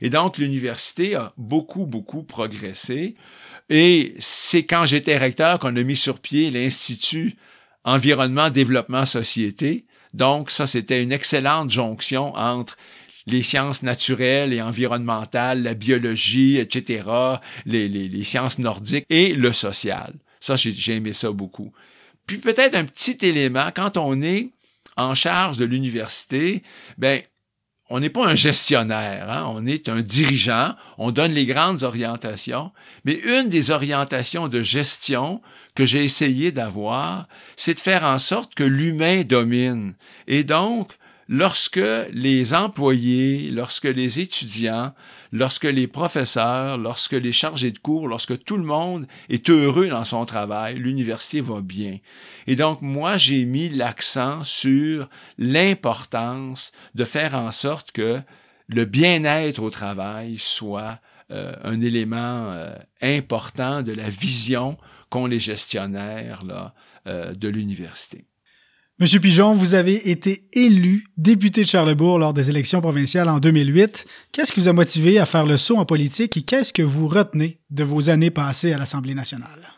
Et 0.00 0.10
donc, 0.10 0.36
l'université 0.36 1.14
a 1.14 1.32
beaucoup, 1.36 1.86
beaucoup 1.86 2.24
progressé. 2.24 3.14
Et 3.70 4.16
c'est 4.18 4.64
quand 4.64 4.84
j'étais 4.84 5.16
recteur 5.16 5.60
qu'on 5.60 5.76
a 5.76 5.82
mis 5.84 5.96
sur 5.96 6.18
pied 6.18 6.50
l'Institut 6.50 7.36
Environnement, 7.84 8.50
Développement, 8.50 9.06
Société. 9.06 9.86
Donc, 10.12 10.50
ça, 10.50 10.66
c'était 10.66 11.04
une 11.04 11.12
excellente 11.12 11.70
jonction 11.70 12.34
entre 12.34 12.76
les 13.26 13.42
sciences 13.42 13.82
naturelles 13.82 14.52
et 14.52 14.62
environnementales, 14.62 15.62
la 15.62 15.74
biologie, 15.74 16.58
etc., 16.58 17.08
les, 17.66 18.24
sciences 18.24 18.58
nordiques 18.58 19.06
et 19.10 19.34
le 19.34 19.52
social. 19.52 20.14
Ça, 20.40 20.56
j'ai 20.56 20.94
aimé 20.94 21.12
ça 21.12 21.30
beaucoup. 21.30 21.72
Puis 22.26 22.38
peut-être 22.38 22.74
un 22.74 22.84
petit 22.84 23.18
élément, 23.22 23.68
quand 23.74 23.96
on 23.96 24.20
est 24.20 24.50
en 24.96 25.14
charge 25.14 25.56
de 25.56 25.64
l'université, 25.64 26.62
ben, 26.98 27.20
on 27.90 28.00
n'est 28.00 28.10
pas 28.10 28.26
un 28.26 28.34
gestionnaire, 28.34 29.30
hein? 29.30 29.44
on 29.48 29.66
est 29.66 29.88
un 29.88 30.00
dirigeant, 30.00 30.74
on 30.96 31.10
donne 31.10 31.32
les 31.32 31.44
grandes 31.44 31.82
orientations, 31.82 32.72
mais 33.04 33.14
une 33.26 33.48
des 33.48 33.70
orientations 33.70 34.48
de 34.48 34.62
gestion 34.62 35.42
que 35.74 35.84
j'ai 35.84 36.04
essayé 36.04 36.50
d'avoir, 36.50 37.28
c'est 37.56 37.74
de 37.74 37.80
faire 37.80 38.04
en 38.04 38.18
sorte 38.18 38.54
que 38.54 38.64
l'humain 38.64 39.22
domine. 39.22 39.94
Et 40.26 40.44
donc, 40.44 40.96
lorsque 41.28 41.80
les 42.12 42.54
employés, 42.54 43.50
lorsque 43.50 43.84
les 43.84 44.20
étudiants, 44.20 44.92
lorsque 45.32 45.64
les 45.64 45.86
professeurs, 45.86 46.78
lorsque 46.78 47.12
les 47.12 47.32
chargés 47.32 47.72
de 47.72 47.78
cours, 47.78 48.08
lorsque 48.08 48.42
tout 48.44 48.56
le 48.56 48.64
monde 48.64 49.06
est 49.28 49.48
heureux 49.50 49.88
dans 49.88 50.04
son 50.04 50.24
travail, 50.24 50.76
l'université 50.76 51.40
va 51.40 51.60
bien. 51.60 51.98
Et 52.46 52.56
donc, 52.56 52.82
moi, 52.82 53.16
j'ai 53.16 53.44
mis 53.44 53.68
l'accent 53.68 54.44
sur 54.44 55.08
l'importance 55.38 56.72
de 56.94 57.04
faire 57.04 57.34
en 57.34 57.50
sorte 57.50 57.92
que 57.92 58.20
le 58.68 58.84
bien-être 58.84 59.62
au 59.62 59.70
travail 59.70 60.38
soit 60.38 61.00
euh, 61.30 61.54
un 61.64 61.80
élément 61.80 62.50
euh, 62.52 62.74
important 63.00 63.82
de 63.82 63.92
la 63.92 64.08
vision 64.08 64.76
qu'ont 65.10 65.26
les 65.26 65.40
gestionnaires 65.40 66.44
euh, 67.06 67.34
de 67.34 67.48
l'université. 67.48 68.26
Monsieur 69.00 69.18
Pigeon, 69.18 69.54
vous 69.54 69.74
avez 69.74 70.08
été 70.08 70.48
élu 70.52 71.04
député 71.16 71.62
de 71.62 71.66
Charlebourg 71.66 72.16
lors 72.16 72.32
des 72.32 72.48
élections 72.48 72.80
provinciales 72.80 73.28
en 73.28 73.40
2008. 73.40 74.04
Qu'est-ce 74.30 74.52
qui 74.52 74.60
vous 74.60 74.68
a 74.68 74.72
motivé 74.72 75.18
à 75.18 75.26
faire 75.26 75.46
le 75.46 75.56
saut 75.56 75.78
en 75.78 75.84
politique 75.84 76.36
et 76.36 76.42
qu'est-ce 76.42 76.72
que 76.72 76.82
vous 76.82 77.08
retenez 77.08 77.58
de 77.70 77.82
vos 77.82 78.08
années 78.08 78.30
passées 78.30 78.72
à 78.72 78.78
l'Assemblée 78.78 79.14
nationale? 79.14 79.68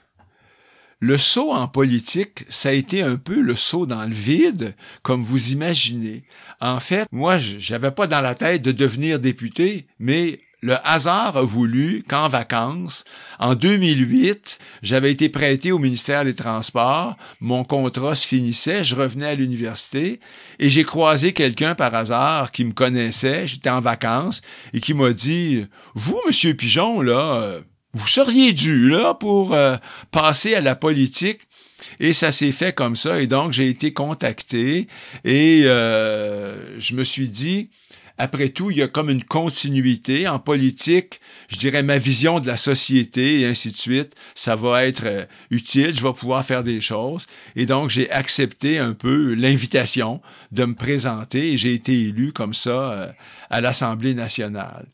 Le 1.01 1.17
saut 1.17 1.53
en 1.53 1.67
politique, 1.67 2.45
ça 2.51 2.69
a 2.69 2.73
été 2.73 3.01
un 3.01 3.17
peu 3.17 3.41
le 3.41 3.57
saut 3.57 3.87
dans 3.87 4.05
le 4.05 4.15
vide, 4.15 4.75
comme 5.03 5.23
vous 5.23 5.53
imaginez. 5.53 6.25
En 6.61 6.79
fait, 6.79 7.07
moi, 7.11 7.39
j'avais 7.39 7.93
pas 7.93 8.07
dans 8.07 8.21
la 8.21 8.35
tête 8.35 8.61
de 8.61 8.73
devenir 8.73 9.19
député, 9.19 9.87
mais 9.99 10.41
le 10.63 10.77
hasard 10.87 11.37
a 11.37 11.43
voulu 11.43 12.03
qu'en 12.09 12.29
vacances, 12.29 13.05
en 13.39 13.55
2008, 13.55 14.59
j'avais 14.83 15.13
été 15.13 15.29
prêté 15.29 15.71
au 15.71 15.79
ministère 15.79 16.25
des 16.25 16.35
Transports, 16.35 17.17
mon 17.41 17.63
contrat 17.63 18.15
se 18.15 18.27
finissait, 18.27 18.83
je 18.83 18.97
revenais 18.97 19.27
à 19.27 19.35
l'université 19.35 20.19
et 20.59 20.71
j'ai 20.71 20.85
croisé 20.85 21.33
quelqu'un 21.33 21.75
par 21.75 21.95
hasard 21.95 22.53
qui 22.53 22.65
me 22.65 22.73
connaissait, 22.73 23.47
j'étais 23.47 23.71
en 23.71 23.81
vacances 23.81 24.41
et 24.73 24.81
qui 24.81 24.95
m'a 24.95 25.13
dit 25.13 25.67
"Vous 25.95 26.21
monsieur 26.27 26.55
Pigeon 26.55 27.03
là, 27.03 27.61
vous 27.93 28.09
seriez 28.09 28.53
dû 28.53 28.89
là 28.89 29.15
pour 29.15 29.55
euh, 29.55 29.77
passer 30.11 30.55
à 30.55 30.61
la 30.61 30.75
politique." 30.75 31.43
Et 32.01 32.13
ça 32.15 32.33
s'est 32.33 32.53
fait 32.53 32.75
comme 32.75 32.97
ça. 32.97 33.21
Et 33.21 33.27
donc, 33.27 33.53
j'ai 33.53 33.69
été 33.69 33.93
contacté 33.93 34.89
et 35.25 35.63
euh, 35.65 36.79
je 36.79 36.95
me 36.95 37.05
suis 37.05 37.29
dit, 37.29 37.71
après 38.19 38.49
tout, 38.49 38.71
il 38.71 38.79
y 38.79 38.83
a 38.83 38.89
comme 38.89 39.11
une 39.11 39.25
continuité. 39.25 40.27
En 40.27 40.39
politique, 40.39 41.21
je 41.49 41.57
dirais 41.57 41.83
ma 41.83 41.99
vision 41.99 42.41
de 42.41 42.47
la 42.47 42.57
société 42.57 43.41
et 43.41 43.47
ainsi 43.47 43.71
de 43.71 43.77
suite, 43.77 44.15
ça 44.35 44.57
va 44.57 44.87
être 44.87 45.05
euh, 45.05 45.25
utile, 45.51 45.95
je 45.95 46.03
vais 46.03 46.13
pouvoir 46.13 46.45
faire 46.45 46.63
des 46.63 46.81
choses. 46.81 47.27
Et 47.57 47.67
donc, 47.67 47.91
j'ai 47.91 48.11
accepté 48.11 48.79
un 48.79 48.95
peu 48.95 49.35
l'invitation 49.35 50.23
de 50.53 50.65
me 50.65 50.75
présenter 50.75 51.53
et 51.53 51.57
j'ai 51.57 51.75
été 51.75 51.93
élu 51.93 52.33
comme 52.33 52.55
ça 52.55 52.71
euh, 52.71 53.13
à 53.51 53.61
l'Assemblée 53.61 54.15
nationale. 54.15 54.87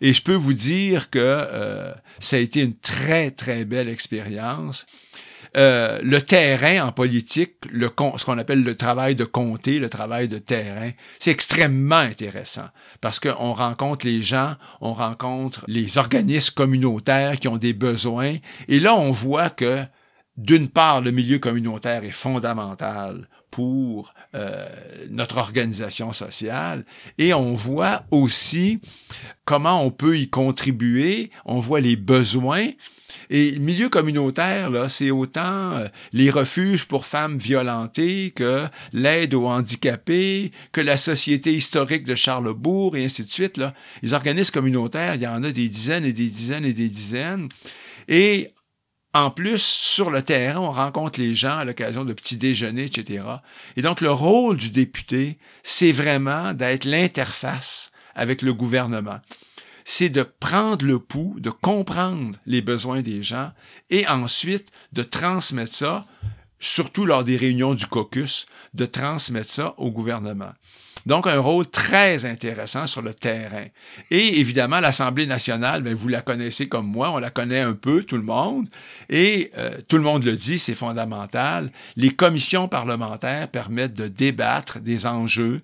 Et 0.00 0.12
je 0.12 0.22
peux 0.22 0.34
vous 0.34 0.52
dire 0.52 1.10
que 1.10 1.18
euh, 1.20 1.92
ça 2.18 2.36
a 2.36 2.38
été 2.38 2.60
une 2.60 2.76
très, 2.76 3.30
très 3.30 3.64
belle 3.64 3.88
expérience. 3.88 4.86
Euh, 5.56 5.98
le 6.02 6.20
terrain 6.22 6.86
en 6.86 6.92
politique, 6.92 7.54
le, 7.70 7.90
ce 8.16 8.24
qu'on 8.24 8.38
appelle 8.38 8.62
le 8.62 8.76
travail 8.76 9.16
de 9.16 9.24
comté, 9.24 9.80
le 9.80 9.88
travail 9.88 10.28
de 10.28 10.38
terrain, 10.38 10.90
c'est 11.18 11.32
extrêmement 11.32 11.96
intéressant 11.96 12.68
parce 13.00 13.18
qu'on 13.18 13.52
rencontre 13.52 14.06
les 14.06 14.22
gens, 14.22 14.54
on 14.80 14.94
rencontre 14.94 15.64
les 15.66 15.98
organismes 15.98 16.54
communautaires 16.54 17.38
qui 17.38 17.48
ont 17.48 17.56
des 17.56 17.72
besoins, 17.72 18.36
et 18.68 18.78
là 18.78 18.94
on 18.94 19.10
voit 19.10 19.50
que 19.50 19.84
d'une 20.36 20.68
part, 20.68 21.00
le 21.00 21.10
milieu 21.10 21.38
communautaire 21.38 22.04
est 22.04 22.12
fondamental 22.12 23.28
pour 23.50 24.12
euh, 24.34 24.68
notre 25.10 25.38
organisation 25.38 26.12
sociale 26.12 26.84
et 27.18 27.34
on 27.34 27.54
voit 27.54 28.04
aussi 28.10 28.80
comment 29.44 29.84
on 29.84 29.90
peut 29.90 30.18
y 30.18 30.28
contribuer, 30.28 31.30
on 31.44 31.58
voit 31.58 31.80
les 31.80 31.96
besoins 31.96 32.68
et 33.28 33.52
le 33.52 33.60
milieu 33.60 33.88
communautaire, 33.88 34.70
là, 34.70 34.88
c'est 34.88 35.10
autant 35.10 35.72
euh, 35.72 35.86
les 36.12 36.30
refuges 36.30 36.86
pour 36.86 37.06
femmes 37.06 37.38
violentées 37.38 38.32
que 38.34 38.66
l'aide 38.92 39.34
aux 39.34 39.46
handicapés, 39.46 40.52
que 40.72 40.80
la 40.80 40.96
Société 40.96 41.52
historique 41.52 42.04
de 42.04 42.14
Charlebourg 42.14 42.96
et 42.96 43.04
ainsi 43.04 43.22
de 43.22 43.30
suite. 43.30 43.56
Là. 43.56 43.74
Les 44.02 44.14
organismes 44.14 44.52
communautaires, 44.52 45.14
il 45.14 45.22
y 45.22 45.26
en 45.26 45.42
a 45.42 45.50
des 45.50 45.68
dizaines 45.68 46.04
et 46.04 46.12
des 46.12 46.26
dizaines 46.26 46.64
et 46.64 46.72
des 46.72 46.88
dizaines. 46.88 47.48
Et 48.08 48.52
en 49.12 49.30
plus, 49.30 49.62
sur 49.62 50.10
le 50.10 50.22
terrain, 50.22 50.60
on 50.60 50.70
rencontre 50.70 51.18
les 51.18 51.34
gens 51.34 51.58
à 51.58 51.64
l'occasion 51.64 52.04
de 52.04 52.12
petits 52.12 52.36
déjeuners, 52.36 52.84
etc. 52.84 53.24
Et 53.76 53.82
donc, 53.82 54.00
le 54.00 54.10
rôle 54.12 54.56
du 54.56 54.70
député, 54.70 55.38
c'est 55.62 55.92
vraiment 55.92 56.52
d'être 56.52 56.84
l'interface 56.84 57.90
avec 58.14 58.42
le 58.42 58.54
gouvernement 58.54 59.20
c'est 59.84 60.08
de 60.08 60.22
prendre 60.22 60.86
le 60.86 61.00
pouls, 61.00 61.34
de 61.38 61.50
comprendre 61.50 62.36
les 62.46 62.62
besoins 62.62 63.02
des 63.02 63.24
gens 63.24 63.50
et 63.90 64.06
ensuite 64.06 64.68
de 64.92 65.02
transmettre 65.02 65.74
ça, 65.74 66.02
surtout 66.60 67.06
lors 67.06 67.24
des 67.24 67.36
réunions 67.36 67.74
du 67.74 67.86
caucus, 67.86 68.46
de 68.74 68.86
transmettre 68.86 69.50
ça 69.50 69.74
au 69.78 69.90
gouvernement. 69.90 70.52
Donc, 71.06 71.26
un 71.26 71.40
rôle 71.40 71.66
très 71.66 72.26
intéressant 72.26 72.86
sur 72.86 73.00
le 73.00 73.14
terrain. 73.14 73.64
Et 74.10 74.40
évidemment, 74.40 74.80
l'Assemblée 74.80 75.26
nationale, 75.26 75.82
ben, 75.82 75.94
vous 75.94 76.08
la 76.08 76.20
connaissez 76.20 76.68
comme 76.68 76.86
moi, 76.86 77.10
on 77.10 77.18
la 77.18 77.30
connaît 77.30 77.60
un 77.60 77.72
peu, 77.72 78.02
tout 78.02 78.16
le 78.16 78.22
monde, 78.22 78.68
et 79.08 79.50
euh, 79.56 79.78
tout 79.88 79.96
le 79.96 80.02
monde 80.02 80.24
le 80.24 80.32
dit, 80.32 80.58
c'est 80.58 80.74
fondamental. 80.74 81.72
Les 81.96 82.10
commissions 82.10 82.68
parlementaires 82.68 83.48
permettent 83.48 83.94
de 83.94 84.08
débattre 84.08 84.80
des 84.80 85.06
enjeux, 85.06 85.62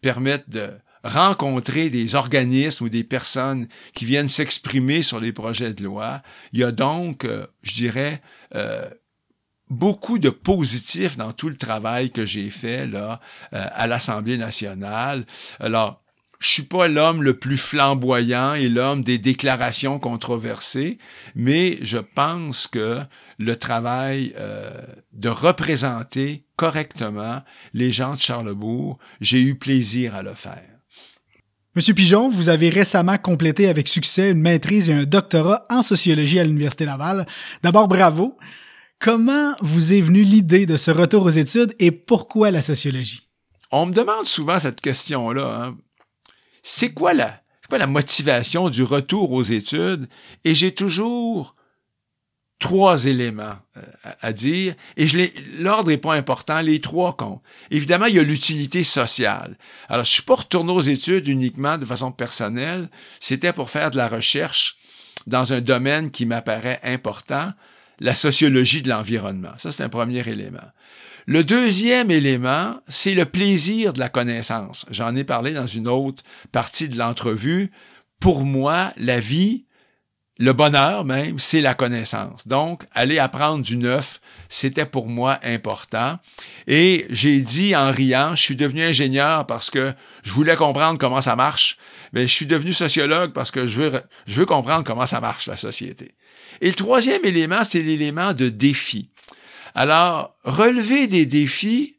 permettent 0.00 0.50
de 0.50 0.70
rencontrer 1.04 1.90
des 1.90 2.14
organismes 2.14 2.84
ou 2.84 2.88
des 2.88 3.04
personnes 3.04 3.66
qui 3.94 4.04
viennent 4.04 4.28
s'exprimer 4.28 5.02
sur 5.02 5.20
les 5.20 5.32
projets 5.32 5.74
de 5.74 5.84
loi. 5.84 6.22
Il 6.52 6.60
y 6.60 6.64
a 6.64 6.72
donc, 6.72 7.24
euh, 7.24 7.46
je 7.62 7.74
dirais, 7.74 8.22
euh, 8.54 8.88
beaucoup 9.72 10.18
de 10.18 10.30
positifs 10.30 11.16
dans 11.16 11.32
tout 11.32 11.48
le 11.48 11.56
travail 11.56 12.10
que 12.10 12.24
j'ai 12.24 12.50
fait 12.50 12.86
là 12.86 13.20
euh, 13.52 13.64
à 13.74 13.86
l'Assemblée 13.86 14.36
nationale. 14.36 15.24
Alors, 15.58 16.02
je 16.38 16.48
suis 16.48 16.62
pas 16.64 16.88
l'homme 16.88 17.22
le 17.22 17.38
plus 17.38 17.56
flamboyant 17.56 18.54
et 18.54 18.68
l'homme 18.68 19.02
des 19.02 19.18
déclarations 19.18 19.98
controversées, 20.00 20.98
mais 21.36 21.78
je 21.82 21.98
pense 21.98 22.66
que 22.66 23.00
le 23.38 23.56
travail 23.56 24.34
de 25.12 25.28
représenter 25.28 26.44
correctement 26.56 27.42
les 27.74 27.92
gens 27.92 28.14
de 28.14 28.18
Charlebourg, 28.18 28.98
j'ai 29.20 29.40
eu 29.40 29.54
plaisir 29.54 30.16
à 30.16 30.22
le 30.22 30.34
faire. 30.34 30.72
Monsieur 31.74 31.94
Pigeon, 31.94 32.28
vous 32.28 32.50
avez 32.50 32.68
récemment 32.68 33.16
complété 33.16 33.66
avec 33.66 33.88
succès 33.88 34.30
une 34.30 34.42
maîtrise 34.42 34.90
et 34.90 34.92
un 34.92 35.04
doctorat 35.04 35.64
en 35.70 35.80
sociologie 35.80 36.38
à 36.38 36.44
l'Université 36.44 36.84
Laval. 36.84 37.26
D'abord, 37.62 37.88
bravo. 37.88 38.36
Comment 39.02 39.56
vous 39.60 39.92
est 39.94 40.00
venue 40.00 40.22
l'idée 40.22 40.64
de 40.64 40.76
ce 40.76 40.92
retour 40.92 41.24
aux 41.24 41.30
études 41.30 41.74
et 41.80 41.90
pourquoi 41.90 42.52
la 42.52 42.62
sociologie? 42.62 43.28
On 43.72 43.86
me 43.86 43.92
demande 43.92 44.26
souvent 44.26 44.60
cette 44.60 44.80
question-là. 44.80 45.64
Hein. 45.64 45.76
C'est 46.62 46.92
quoi 46.92 47.12
la, 47.12 47.42
quoi 47.68 47.78
la 47.78 47.88
motivation 47.88 48.70
du 48.70 48.84
retour 48.84 49.32
aux 49.32 49.42
études? 49.42 50.08
Et 50.44 50.54
j'ai 50.54 50.72
toujours 50.72 51.56
trois 52.60 53.06
éléments 53.06 53.56
euh, 53.76 53.82
à, 54.20 54.32
dire, 54.32 54.76
et 54.96 55.08
l'ordre 55.58 55.88
n'est 55.88 55.98
pas 55.98 56.14
important, 56.14 56.60
les 56.60 56.80
trois 56.80 57.16
comptent. 57.16 57.42
Évidemment, 57.72 58.06
il 58.06 58.14
y 58.14 58.20
a 58.20 58.22
l'utilité 58.22 58.84
sociale. 58.84 59.58
Alors, 59.88 60.04
je 60.04 60.12
suis 60.12 60.22
pas 60.22 60.36
retourné 60.36 60.70
aux 60.70 60.80
études 60.80 61.26
uniquement 61.26 61.76
de 61.76 61.84
façon 61.84 62.12
personnelle, 62.12 62.88
c'était 63.18 63.52
pour 63.52 63.68
faire 63.68 63.90
de 63.90 63.96
la 63.96 64.06
recherche 64.06 64.76
dans 65.26 65.52
un 65.52 65.60
domaine 65.60 66.12
qui 66.12 66.24
m'apparaît 66.24 66.78
important, 66.84 67.52
la 68.00 68.14
sociologie 68.14 68.82
de 68.82 68.88
l'environnement. 68.88 69.52
Ça, 69.56 69.72
c'est 69.72 69.82
un 69.82 69.88
premier 69.88 70.26
élément. 70.28 70.58
Le 71.26 71.44
deuxième 71.44 72.10
élément, 72.10 72.80
c'est 72.88 73.14
le 73.14 73.24
plaisir 73.24 73.92
de 73.92 74.00
la 74.00 74.08
connaissance. 74.08 74.86
J'en 74.90 75.14
ai 75.14 75.24
parlé 75.24 75.52
dans 75.52 75.66
une 75.66 75.86
autre 75.86 76.22
partie 76.50 76.88
de 76.88 76.98
l'entrevue. 76.98 77.70
Pour 78.18 78.44
moi, 78.44 78.92
la 78.96 79.20
vie, 79.20 79.66
le 80.38 80.52
bonheur 80.52 81.04
même, 81.04 81.38
c'est 81.38 81.60
la 81.60 81.74
connaissance. 81.74 82.48
Donc, 82.48 82.84
aller 82.92 83.20
apprendre 83.20 83.62
du 83.62 83.76
neuf, 83.76 84.20
c'était 84.48 84.86
pour 84.86 85.06
moi 85.06 85.38
important. 85.44 86.18
Et 86.66 87.06
j'ai 87.10 87.40
dit 87.40 87.76
en 87.76 87.92
riant, 87.92 88.34
je 88.34 88.42
suis 88.42 88.56
devenu 88.56 88.82
ingénieur 88.82 89.46
parce 89.46 89.70
que 89.70 89.92
je 90.24 90.32
voulais 90.32 90.56
comprendre 90.56 90.98
comment 90.98 91.20
ça 91.20 91.36
marche. 91.36 91.76
Mais 92.12 92.26
je 92.26 92.32
suis 92.32 92.46
devenu 92.46 92.72
sociologue 92.72 93.32
parce 93.32 93.50
que 93.50 93.66
je 93.66 94.02
veux, 94.26 94.46
comprendre 94.46 94.84
comment 94.84 95.06
ça 95.06 95.20
marche, 95.20 95.46
la 95.46 95.56
société. 95.56 96.14
Et 96.60 96.68
le 96.68 96.74
troisième 96.74 97.24
élément, 97.24 97.64
c'est 97.64 97.82
l'élément 97.82 98.34
de 98.34 98.48
défi. 98.48 99.08
Alors, 99.74 100.36
relever 100.44 101.06
des 101.06 101.26
défis, 101.26 101.96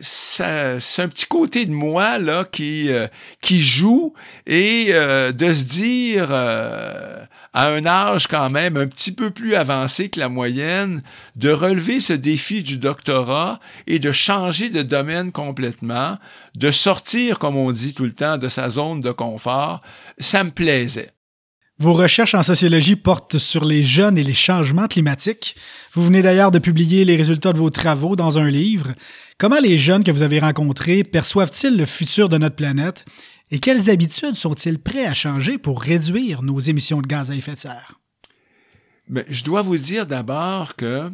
c'est 0.00 0.44
un 0.44 1.08
petit 1.08 1.26
côté 1.26 1.64
de 1.64 1.72
moi 1.72 2.18
là 2.18 2.44
qui 2.44 2.90
euh, 2.90 3.06
qui 3.40 3.62
joue 3.62 4.12
et 4.46 4.88
euh, 4.90 5.32
de 5.32 5.52
se 5.52 5.64
dire 5.64 6.28
euh, 6.30 7.24
à 7.54 7.68
un 7.68 7.86
âge 7.86 8.26
quand 8.26 8.50
même 8.50 8.76
un 8.76 8.86
petit 8.86 9.12
peu 9.12 9.30
plus 9.30 9.54
avancé 9.54 10.10
que 10.10 10.20
la 10.20 10.28
moyenne 10.28 11.02
de 11.34 11.50
relever 11.50 12.00
ce 12.00 12.12
défi 12.12 12.62
du 12.62 12.76
doctorat 12.76 13.58
et 13.86 13.98
de 13.98 14.12
changer 14.12 14.68
de 14.68 14.82
domaine 14.82 15.32
complètement, 15.32 16.18
de 16.54 16.70
sortir 16.70 17.38
comme 17.38 17.56
on 17.56 17.72
dit 17.72 17.94
tout 17.94 18.04
le 18.04 18.12
temps 18.12 18.36
de 18.36 18.48
sa 18.48 18.68
zone 18.68 19.00
de 19.00 19.12
confort, 19.12 19.80
ça 20.18 20.44
me 20.44 20.50
plaisait. 20.50 21.15
Vos 21.78 21.92
recherches 21.92 22.34
en 22.34 22.42
sociologie 22.42 22.96
portent 22.96 23.36
sur 23.36 23.66
les 23.66 23.82
jeunes 23.82 24.16
et 24.16 24.22
les 24.22 24.32
changements 24.32 24.86
climatiques. 24.86 25.56
Vous 25.92 26.02
venez 26.02 26.22
d'ailleurs 26.22 26.50
de 26.50 26.58
publier 26.58 27.04
les 27.04 27.16
résultats 27.16 27.52
de 27.52 27.58
vos 27.58 27.68
travaux 27.68 28.16
dans 28.16 28.38
un 28.38 28.48
livre. 28.48 28.94
Comment 29.36 29.60
les 29.60 29.76
jeunes 29.76 30.02
que 30.02 30.10
vous 30.10 30.22
avez 30.22 30.38
rencontrés 30.38 31.04
perçoivent-ils 31.04 31.76
le 31.76 31.84
futur 31.84 32.30
de 32.30 32.38
notre 32.38 32.56
planète? 32.56 33.04
Et 33.50 33.58
quelles 33.58 33.90
habitudes 33.90 34.36
sont-ils 34.36 34.78
prêts 34.78 35.04
à 35.04 35.12
changer 35.12 35.58
pour 35.58 35.82
réduire 35.82 36.42
nos 36.42 36.58
émissions 36.58 37.02
de 37.02 37.06
gaz 37.06 37.30
à 37.30 37.34
effet 37.34 37.52
de 37.52 37.58
serre? 37.58 38.00
Mais 39.08 39.26
je 39.28 39.44
dois 39.44 39.60
vous 39.60 39.76
dire 39.76 40.06
d'abord 40.06 40.76
que 40.76 41.12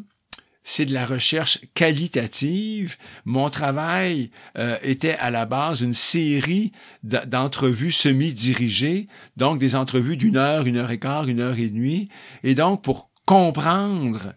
c'est 0.64 0.87
de 0.87 0.94
la 0.94 1.07
recherche 1.07 1.61
qualitative. 1.75 2.96
Mon 3.25 3.51
travail 3.51 4.31
euh, 4.59 4.77
était 4.83 5.14
à 5.14 5.31
la 5.31 5.46
base 5.46 5.81
une 5.81 5.92
série 5.92 6.72
d'entrevues 7.03 7.92
semi-dirigées, 7.92 9.09
donc 9.37 9.59
des 9.59 9.75
entrevues 9.75 10.16
d'une 10.16 10.37
heure, 10.37 10.66
une 10.66 10.77
heure 10.77 10.90
et 10.90 10.98
quart, 10.98 11.29
une 11.29 11.40
heure 11.40 11.59
et 11.59 11.68
demie, 11.68 12.09
et 12.44 12.55
donc 12.55 12.83
pour 12.83 13.11
comprendre, 13.27 14.35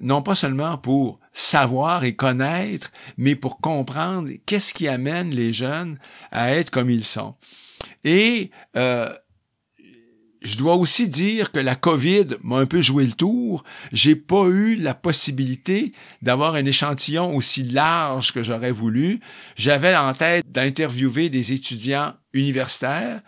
non 0.00 0.22
pas 0.22 0.34
seulement 0.34 0.78
pour 0.78 1.20
savoir 1.32 2.04
et 2.04 2.14
connaître, 2.14 2.92
mais 3.16 3.34
pour 3.34 3.58
comprendre 3.58 4.30
qu'est-ce 4.46 4.74
qui 4.74 4.86
amène 4.88 5.30
les 5.30 5.52
jeunes 5.52 5.98
à 6.30 6.52
être 6.52 6.70
comme 6.70 6.90
ils 6.90 7.04
sont. 7.04 7.34
Et 8.04 8.50
euh, 8.76 9.08
je 10.44 10.58
dois 10.58 10.76
aussi 10.76 11.08
dire 11.08 11.50
que 11.50 11.58
la 11.58 11.74
COVID 11.74 12.36
m'a 12.42 12.58
un 12.58 12.66
peu 12.66 12.82
joué 12.82 13.06
le 13.06 13.12
tour. 13.12 13.64
J'ai 13.92 14.14
pas 14.14 14.44
eu 14.44 14.76
la 14.76 14.94
possibilité 14.94 15.92
d'avoir 16.20 16.54
un 16.54 16.66
échantillon 16.66 17.34
aussi 17.34 17.64
large 17.64 18.32
que 18.32 18.42
j'aurais 18.42 18.70
voulu. 18.70 19.20
J'avais 19.56 19.96
en 19.96 20.12
tête 20.12 20.44
d'interviewer 20.50 21.30
des 21.30 21.52
étudiants 21.52 22.12
universitaires 22.34 23.22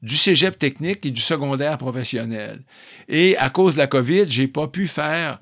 du 0.00 0.16
cégep 0.16 0.56
technique 0.58 1.04
et 1.04 1.10
du 1.10 1.20
secondaire 1.20 1.76
professionnel. 1.76 2.62
Et 3.08 3.36
à 3.36 3.50
cause 3.50 3.74
de 3.74 3.80
la 3.80 3.86
COVID, 3.86 4.24
j'ai 4.28 4.48
pas 4.48 4.68
pu 4.68 4.86
faire 4.86 5.40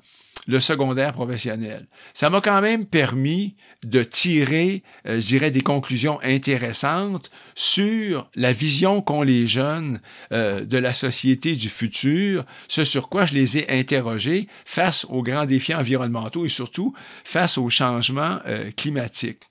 le 0.49 0.59
secondaire 0.59 1.13
professionnel. 1.13 1.87
Ça 2.13 2.31
m'a 2.31 2.41
quand 2.41 2.59
même 2.59 2.85
permis 2.85 3.55
de 3.83 4.03
tirer, 4.03 4.81
euh, 5.07 5.21
je 5.21 5.27
dirais, 5.27 5.51
des 5.51 5.61
conclusions 5.61 6.19
intéressantes 6.23 7.29
sur 7.53 8.27
la 8.33 8.51
vision 8.51 9.01
qu'ont 9.03 9.21
les 9.21 9.45
jeunes 9.45 10.01
euh, 10.31 10.65
de 10.65 10.77
la 10.79 10.91
société 10.91 11.55
du 11.55 11.69
futur, 11.69 12.45
ce 12.67 12.83
sur 12.83 13.09
quoi 13.09 13.27
je 13.27 13.35
les 13.35 13.59
ai 13.59 13.79
interrogés 13.79 14.47
face 14.65 15.05
aux 15.09 15.21
grands 15.21 15.45
défis 15.45 15.75
environnementaux 15.75 16.45
et 16.45 16.49
surtout 16.49 16.95
face 17.23 17.59
aux 17.59 17.69
changements 17.69 18.39
euh, 18.47 18.71
climatiques. 18.75 19.43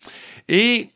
Et 0.48 0.90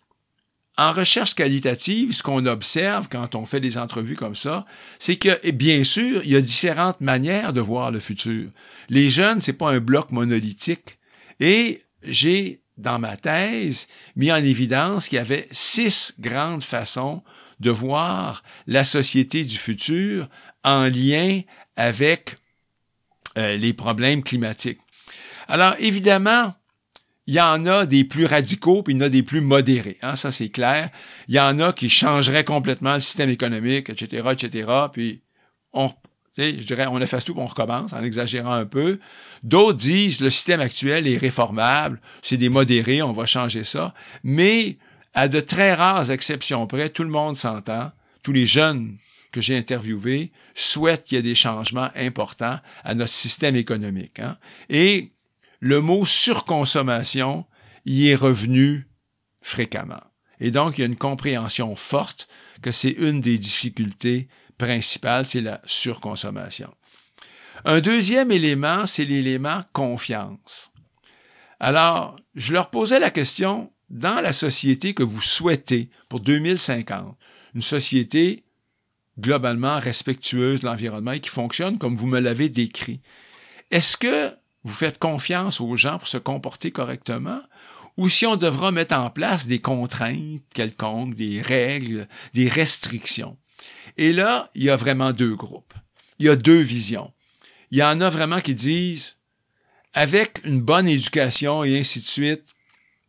en 0.78 0.92
recherche 0.92 1.34
qualitative, 1.34 2.12
ce 2.12 2.24
qu'on 2.24 2.44
observe 2.46 3.08
quand 3.08 3.36
on 3.36 3.44
fait 3.44 3.60
des 3.60 3.78
entrevues 3.78 4.16
comme 4.16 4.34
ça, 4.34 4.64
c'est 4.98 5.16
que, 5.16 5.50
bien 5.52 5.84
sûr, 5.84 6.22
il 6.24 6.30
y 6.30 6.36
a 6.36 6.40
différentes 6.40 7.00
manières 7.00 7.52
de 7.52 7.60
voir 7.60 7.92
le 7.92 8.00
futur. 8.00 8.48
Les 8.92 9.08
jeunes, 9.08 9.40
c'est 9.40 9.54
pas 9.54 9.70
un 9.70 9.80
bloc 9.80 10.10
monolithique. 10.10 10.98
Et 11.40 11.82
j'ai, 12.02 12.60
dans 12.76 12.98
ma 12.98 13.16
thèse, 13.16 13.88
mis 14.16 14.30
en 14.30 14.36
évidence 14.36 15.08
qu'il 15.08 15.16
y 15.16 15.18
avait 15.18 15.48
six 15.50 16.12
grandes 16.20 16.62
façons 16.62 17.22
de 17.58 17.70
voir 17.70 18.42
la 18.66 18.84
société 18.84 19.44
du 19.44 19.56
futur 19.56 20.28
en 20.62 20.88
lien 20.88 21.40
avec 21.74 22.36
euh, 23.38 23.56
les 23.56 23.72
problèmes 23.72 24.22
climatiques. 24.22 24.80
Alors, 25.48 25.74
évidemment, 25.78 26.54
il 27.26 27.32
y 27.32 27.40
en 27.40 27.64
a 27.64 27.86
des 27.86 28.04
plus 28.04 28.26
radicaux, 28.26 28.82
puis 28.82 28.92
il 28.92 28.98
y 28.98 29.02
en 29.02 29.06
a 29.06 29.08
des 29.08 29.22
plus 29.22 29.40
modérés. 29.40 29.96
Hein, 30.02 30.16
ça, 30.16 30.30
c'est 30.30 30.50
clair. 30.50 30.90
Il 31.28 31.34
y 31.34 31.40
en 31.40 31.58
a 31.60 31.72
qui 31.72 31.88
changeraient 31.88 32.44
complètement 32.44 32.92
le 32.92 33.00
système 33.00 33.30
économique, 33.30 33.88
etc., 33.88 34.28
etc., 34.32 34.70
puis 34.92 35.22
on, 35.72 35.90
je 36.36 36.64
dirais, 36.64 36.86
on 36.86 37.00
efface 37.00 37.24
tout, 37.24 37.34
on 37.36 37.46
recommence, 37.46 37.92
en 37.92 38.02
exagérant 38.02 38.52
un 38.52 38.66
peu. 38.66 38.98
D'autres 39.42 39.78
disent, 39.78 40.20
le 40.20 40.30
système 40.30 40.60
actuel 40.60 41.06
est 41.06 41.18
réformable, 41.18 42.00
c'est 42.22 42.36
des 42.36 42.48
modérés, 42.48 43.02
on 43.02 43.12
va 43.12 43.26
changer 43.26 43.64
ça. 43.64 43.94
Mais, 44.24 44.78
à 45.14 45.28
de 45.28 45.40
très 45.40 45.74
rares 45.74 46.10
exceptions 46.10 46.66
près, 46.66 46.88
tout 46.88 47.02
le 47.02 47.10
monde 47.10 47.36
s'entend, 47.36 47.92
tous 48.22 48.32
les 48.32 48.46
jeunes 48.46 48.96
que 49.30 49.40
j'ai 49.40 49.56
interviewés 49.56 50.30
souhaitent 50.54 51.04
qu'il 51.04 51.16
y 51.16 51.18
ait 51.18 51.22
des 51.22 51.34
changements 51.34 51.90
importants 51.96 52.60
à 52.84 52.94
notre 52.94 53.12
système 53.12 53.56
économique. 53.56 54.20
Hein. 54.20 54.38
Et 54.68 55.12
le 55.60 55.80
mot 55.80 56.06
surconsommation 56.06 57.46
y 57.86 58.08
est 58.08 58.14
revenu 58.14 58.86
fréquemment. 59.40 60.02
Et 60.40 60.50
donc, 60.50 60.76
il 60.76 60.80
y 60.80 60.84
a 60.84 60.86
une 60.86 60.96
compréhension 60.96 61.74
forte 61.76 62.28
que 62.62 62.72
c'est 62.72 62.90
une 62.90 63.20
des 63.20 63.38
difficultés 63.38 64.28
principales, 64.62 65.26
c'est 65.26 65.40
la 65.40 65.60
surconsommation. 65.64 66.72
Un 67.64 67.80
deuxième 67.80 68.30
élément, 68.30 68.86
c'est 68.86 69.04
l'élément 69.04 69.64
confiance. 69.72 70.72
Alors, 71.58 72.16
je 72.36 72.52
leur 72.52 72.70
posais 72.70 73.00
la 73.00 73.10
question, 73.10 73.72
dans 73.90 74.20
la 74.20 74.32
société 74.32 74.94
que 74.94 75.02
vous 75.02 75.20
souhaitez 75.20 75.90
pour 76.08 76.20
2050, 76.20 77.16
une 77.56 77.62
société 77.62 78.44
globalement 79.18 79.80
respectueuse 79.80 80.60
de 80.60 80.66
l'environnement 80.66 81.12
et 81.12 81.20
qui 81.20 81.28
fonctionne 81.28 81.76
comme 81.76 81.96
vous 81.96 82.06
me 82.06 82.20
l'avez 82.20 82.48
décrit, 82.48 83.00
est-ce 83.72 83.96
que 83.96 84.32
vous 84.62 84.72
faites 84.72 84.98
confiance 84.98 85.60
aux 85.60 85.74
gens 85.74 85.98
pour 85.98 86.08
se 86.08 86.18
comporter 86.18 86.70
correctement, 86.70 87.40
ou 87.96 88.08
si 88.08 88.26
on 88.26 88.36
devra 88.36 88.70
mettre 88.70 88.96
en 88.96 89.10
place 89.10 89.48
des 89.48 89.60
contraintes 89.60 90.42
quelconques, 90.54 91.14
des 91.14 91.42
règles, 91.42 92.06
des 92.32 92.48
restrictions? 92.48 93.36
Et 93.96 94.12
là, 94.12 94.50
il 94.54 94.64
y 94.64 94.70
a 94.70 94.76
vraiment 94.76 95.12
deux 95.12 95.34
groupes. 95.34 95.74
Il 96.18 96.26
y 96.26 96.28
a 96.28 96.36
deux 96.36 96.60
visions. 96.60 97.12
Il 97.70 97.78
y 97.78 97.82
en 97.82 98.00
a 98.00 98.10
vraiment 98.10 98.40
qui 98.40 98.54
disent, 98.54 99.16
avec 99.94 100.40
une 100.44 100.60
bonne 100.60 100.88
éducation 100.88 101.64
et 101.64 101.78
ainsi 101.78 102.00
de 102.00 102.04
suite, 102.04 102.54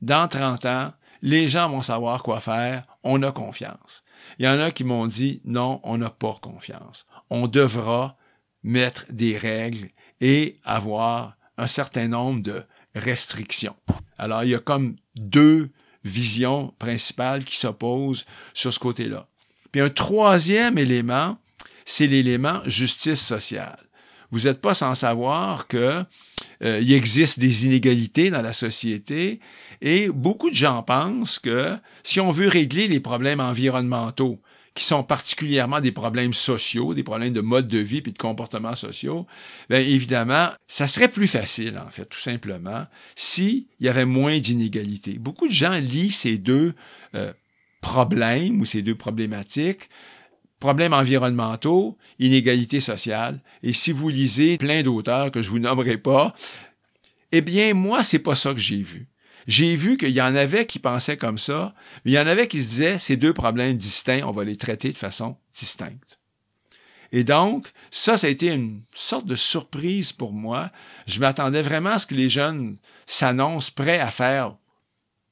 dans 0.01 0.27
30 0.27 0.65
ans, 0.65 0.93
les 1.21 1.47
gens 1.47 1.69
vont 1.69 1.81
savoir 1.81 2.23
quoi 2.23 2.39
faire, 2.39 2.85
on 3.03 3.23
a 3.23 3.31
confiance. 3.31 4.03
Il 4.39 4.45
y 4.45 4.49
en 4.49 4.59
a 4.59 4.71
qui 4.71 4.83
m'ont 4.83 5.07
dit, 5.07 5.41
non, 5.45 5.79
on 5.83 5.97
n'a 5.97 6.09
pas 6.09 6.33
confiance. 6.41 7.05
On 7.29 7.47
devra 7.47 8.17
mettre 8.63 9.05
des 9.09 9.37
règles 9.37 9.89
et 10.21 10.59
avoir 10.63 11.37
un 11.57 11.67
certain 11.67 12.07
nombre 12.07 12.41
de 12.41 12.63
restrictions. 12.95 13.75
Alors, 14.17 14.43
il 14.43 14.51
y 14.51 14.55
a 14.55 14.59
comme 14.59 14.95
deux 15.15 15.69
visions 16.03 16.73
principales 16.79 17.45
qui 17.45 17.57
s'opposent 17.57 18.25
sur 18.53 18.73
ce 18.73 18.79
côté-là. 18.79 19.27
Puis 19.73 19.81
un 19.81 19.89
troisième 19.89 20.77
élément, 20.77 21.37
c'est 21.83 22.07
l'élément 22.07 22.61
justice 22.65 23.19
sociale. 23.19 23.79
Vous 24.31 24.41
n'êtes 24.41 24.61
pas 24.61 24.73
sans 24.73 24.95
savoir 24.95 25.67
que 25.67 26.03
euh, 26.63 26.79
il 26.79 26.93
existe 26.93 27.39
des 27.39 27.65
inégalités 27.65 28.29
dans 28.29 28.41
la 28.41 28.53
société 28.53 29.39
et 29.81 30.09
beaucoup 30.09 30.49
de 30.49 30.55
gens 30.55 30.81
pensent 30.83 31.39
que 31.39 31.75
si 32.03 32.19
on 32.19 32.31
veut 32.31 32.47
régler 32.47 32.87
les 32.87 32.99
problèmes 32.99 33.39
environnementaux, 33.41 34.39
qui 34.75 34.83
sont 34.83 35.03
particulièrement 35.03 35.79
des 35.79 35.91
problèmes 35.91 36.33
sociaux, 36.33 36.93
des 36.93 37.03
problèmes 37.03 37.33
de 37.33 37.41
mode 37.41 37.67
de 37.67 37.77
vie 37.77 37.97
et 37.97 38.01
de 38.01 38.17
comportements 38.17 38.75
sociaux, 38.75 39.27
bien 39.69 39.79
évidemment, 39.79 40.49
ça 40.67 40.87
serait 40.87 41.09
plus 41.09 41.27
facile, 41.27 41.77
en 41.77 41.91
fait, 41.91 42.05
tout 42.05 42.19
simplement, 42.19 42.85
s'il 43.15 43.65
y 43.79 43.87
avait 43.87 44.05
moins 44.05 44.39
d'inégalités. 44.39 45.19
Beaucoup 45.19 45.47
de 45.47 45.53
gens 45.53 45.77
lient 45.77 46.11
ces 46.11 46.39
deux 46.39 46.73
euh, 47.13 47.33
problèmes 47.83 48.59
ou 48.61 48.65
ces 48.65 48.81
deux 48.81 48.95
problématiques 48.95 49.89
problèmes 50.63 50.93
environnementaux, 50.93 51.97
inégalités 52.19 52.79
sociales. 52.79 53.41
Et 53.63 53.73
si 53.73 53.91
vous 53.91 54.07
lisez 54.07 54.57
plein 54.57 54.81
d'auteurs 54.81 55.29
que 55.29 55.41
je 55.41 55.49
vous 55.49 55.59
nommerai 55.59 55.97
pas, 55.97 56.33
eh 57.33 57.41
bien, 57.41 57.73
moi, 57.73 58.05
c'est 58.05 58.19
pas 58.19 58.35
ça 58.35 58.53
que 58.53 58.61
j'ai 58.61 58.81
vu. 58.81 59.09
J'ai 59.45 59.75
vu 59.75 59.97
qu'il 59.97 60.11
y 60.11 60.21
en 60.21 60.35
avait 60.35 60.65
qui 60.65 60.79
pensaient 60.79 61.17
comme 61.17 61.37
ça, 61.37 61.75
mais 62.05 62.11
il 62.11 62.13
y 62.13 62.19
en 62.19 62.27
avait 62.27 62.47
qui 62.47 62.63
se 62.63 62.69
disaient, 62.69 62.97
ces 62.97 63.17
deux 63.17 63.33
problèmes 63.33 63.75
distincts, 63.75 64.25
on 64.25 64.31
va 64.31 64.45
les 64.45 64.55
traiter 64.55 64.93
de 64.93 64.97
façon 64.97 65.35
distincte. 65.53 66.17
Et 67.11 67.25
donc, 67.25 67.67
ça, 67.91 68.17
ça 68.17 68.27
a 68.27 68.29
été 68.29 68.47
une 68.47 68.83
sorte 68.95 69.25
de 69.25 69.35
surprise 69.35 70.13
pour 70.13 70.31
moi. 70.31 70.71
Je 71.07 71.19
m'attendais 71.19 71.61
vraiment 71.61 71.91
à 71.91 71.99
ce 71.99 72.07
que 72.07 72.15
les 72.15 72.29
jeunes 72.29 72.77
s'annoncent 73.05 73.73
prêts 73.75 73.99
à 73.99 74.11
faire 74.11 74.55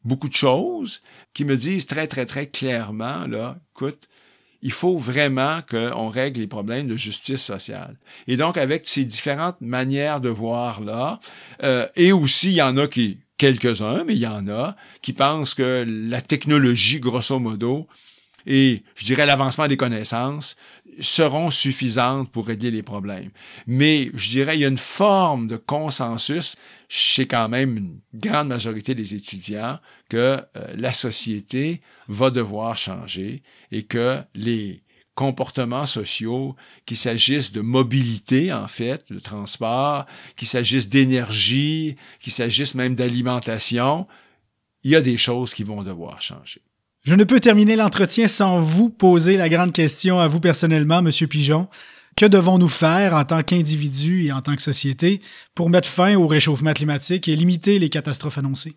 beaucoup 0.03 0.27
de 0.27 0.33
choses, 0.33 1.01
qui 1.33 1.45
me 1.45 1.55
disent 1.55 1.85
très, 1.85 2.07
très, 2.07 2.25
très 2.25 2.47
clairement, 2.47 3.27
là, 3.27 3.57
écoute, 3.75 4.07
il 4.61 4.71
faut 4.71 4.97
vraiment 4.97 5.61
qu'on 5.69 6.09
règle 6.09 6.39
les 6.39 6.47
problèmes 6.47 6.87
de 6.87 6.95
justice 6.95 7.41
sociale. 7.41 7.97
Et 8.27 8.37
donc, 8.37 8.57
avec 8.57 8.85
ces 8.85 9.05
différentes 9.05 9.59
manières 9.59 10.21
de 10.21 10.29
voir 10.29 10.81
là, 10.81 11.19
euh, 11.63 11.87
et 11.95 12.11
aussi, 12.11 12.49
il 12.49 12.55
y 12.55 12.61
en 12.61 12.77
a 12.77 12.87
qui, 12.87 13.19
quelques-uns, 13.37 14.03
mais 14.03 14.13
il 14.13 14.19
y 14.19 14.27
en 14.27 14.47
a, 14.47 14.75
qui 15.01 15.13
pensent 15.13 15.55
que 15.55 15.83
la 15.87 16.21
technologie, 16.21 16.99
grosso 16.99 17.39
modo, 17.39 17.87
et 18.45 18.83
je 18.95 19.05
dirais 19.05 19.25
l'avancement 19.25 19.67
des 19.67 19.77
connaissances 19.77 20.55
seront 20.99 21.51
suffisantes 21.51 22.31
pour 22.31 22.47
régler 22.47 22.71
les 22.71 22.83
problèmes. 22.83 23.31
Mais 23.67 24.11
je 24.13 24.29
dirais 24.29 24.57
il 24.57 24.61
y 24.61 24.65
a 24.65 24.67
une 24.67 24.77
forme 24.77 25.47
de 25.47 25.57
consensus 25.57 26.55
chez 26.89 27.27
quand 27.27 27.49
même 27.49 27.77
une 27.77 27.99
grande 28.13 28.49
majorité 28.49 28.95
des 28.95 29.15
étudiants 29.15 29.79
que 30.09 30.17
euh, 30.17 30.73
la 30.75 30.91
société 30.91 31.81
va 32.07 32.29
devoir 32.29 32.77
changer 32.77 33.43
et 33.71 33.83
que 33.83 34.19
les 34.35 34.83
comportements 35.15 35.85
sociaux, 35.85 36.55
qu'il 36.85 36.97
s'agisse 36.97 37.51
de 37.51 37.61
mobilité, 37.61 38.51
en 38.51 38.67
fait, 38.67 39.05
de 39.11 39.19
transport, 39.19 40.05
qu'il 40.35 40.47
s'agisse 40.47 40.89
d'énergie, 40.89 41.95
qu'il 42.19 42.33
s'agisse 42.33 42.75
même 42.75 42.95
d'alimentation, 42.95 44.07
il 44.83 44.91
y 44.91 44.95
a 44.95 45.01
des 45.01 45.17
choses 45.17 45.53
qui 45.53 45.63
vont 45.63 45.83
devoir 45.83 46.21
changer. 46.21 46.61
Je 47.03 47.15
ne 47.15 47.23
peux 47.23 47.39
terminer 47.39 47.75
l'entretien 47.75 48.27
sans 48.27 48.59
vous 48.59 48.91
poser 48.91 49.35
la 49.35 49.49
grande 49.49 49.73
question 49.73 50.19
à 50.19 50.27
vous 50.27 50.39
personnellement, 50.39 51.01
Monsieur 51.01 51.25
Pigeon. 51.25 51.67
Que 52.15 52.27
devons-nous 52.27 52.67
faire 52.67 53.15
en 53.15 53.25
tant 53.25 53.41
qu'individus 53.41 54.27
et 54.27 54.31
en 54.31 54.43
tant 54.43 54.55
que 54.55 54.61
société 54.61 55.19
pour 55.55 55.71
mettre 55.71 55.87
fin 55.89 56.15
au 56.15 56.27
réchauffement 56.27 56.73
climatique 56.73 57.27
et 57.27 57.35
limiter 57.35 57.79
les 57.79 57.89
catastrophes 57.89 58.37
annoncées? 58.37 58.75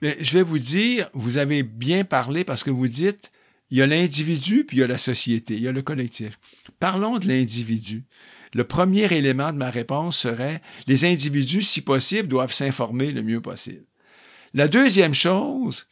Mais 0.00 0.16
je 0.20 0.32
vais 0.32 0.44
vous 0.44 0.60
dire, 0.60 1.10
vous 1.12 1.38
avez 1.38 1.64
bien 1.64 2.04
parlé 2.04 2.44
parce 2.44 2.62
que 2.62 2.70
vous 2.70 2.86
dites, 2.86 3.32
il 3.72 3.78
y 3.78 3.82
a 3.82 3.88
l'individu, 3.88 4.64
puis 4.64 4.76
il 4.76 4.80
y 4.80 4.84
a 4.84 4.86
la 4.86 4.96
société, 4.96 5.54
il 5.54 5.62
y 5.62 5.68
a 5.68 5.72
le 5.72 5.82
collectif. 5.82 6.38
Parlons 6.78 7.18
de 7.18 7.26
l'individu. 7.26 8.04
Le 8.54 8.62
premier 8.62 9.12
élément 9.12 9.52
de 9.52 9.58
ma 9.58 9.70
réponse 9.70 10.16
serait, 10.16 10.62
les 10.86 11.04
individus, 11.04 11.62
si 11.62 11.80
possible, 11.80 12.28
doivent 12.28 12.52
s'informer 12.52 13.10
le 13.10 13.24
mieux 13.24 13.40
possible. 13.40 13.84
La 14.54 14.68
deuxième 14.68 15.14
chose, 15.14 15.86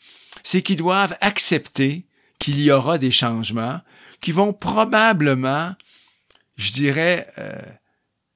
c'est 0.47 0.63
qu'ils 0.63 0.77
doivent 0.77 1.17
accepter 1.21 2.07
qu'il 2.39 2.61
y 2.61 2.71
aura 2.71 2.99
des 2.99 3.11
changements 3.11 3.81
qui 4.21 4.31
vont 4.31 4.53
probablement, 4.53 5.75
je 6.55 6.71
dirais, 6.71 7.27
euh, 7.39 7.61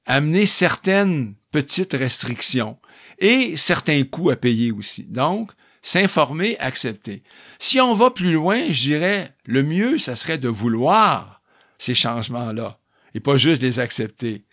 amener 0.05 0.45
certaines 0.45 1.35
petites 1.51 1.93
restrictions 1.93 2.77
et 3.17 3.55
certains 3.55 4.03
coûts 4.03 4.29
à 4.29 4.35
payer 4.35 4.73
aussi. 4.73 5.05
Donc, 5.05 5.53
s'informer, 5.81 6.57
accepter. 6.59 7.23
Si 7.59 7.79
on 7.79 7.93
va 7.93 8.11
plus 8.11 8.33
loin, 8.33 8.65
je 8.67 8.81
dirais, 8.81 9.33
le 9.45 9.63
mieux, 9.63 9.97
ça 9.97 10.17
serait 10.17 10.37
de 10.37 10.49
vouloir 10.49 11.41
ces 11.77 11.95
changements-là 11.95 12.77
et 13.15 13.21
pas 13.21 13.37
juste 13.37 13.61
les 13.61 13.79
accepter. 13.79 14.43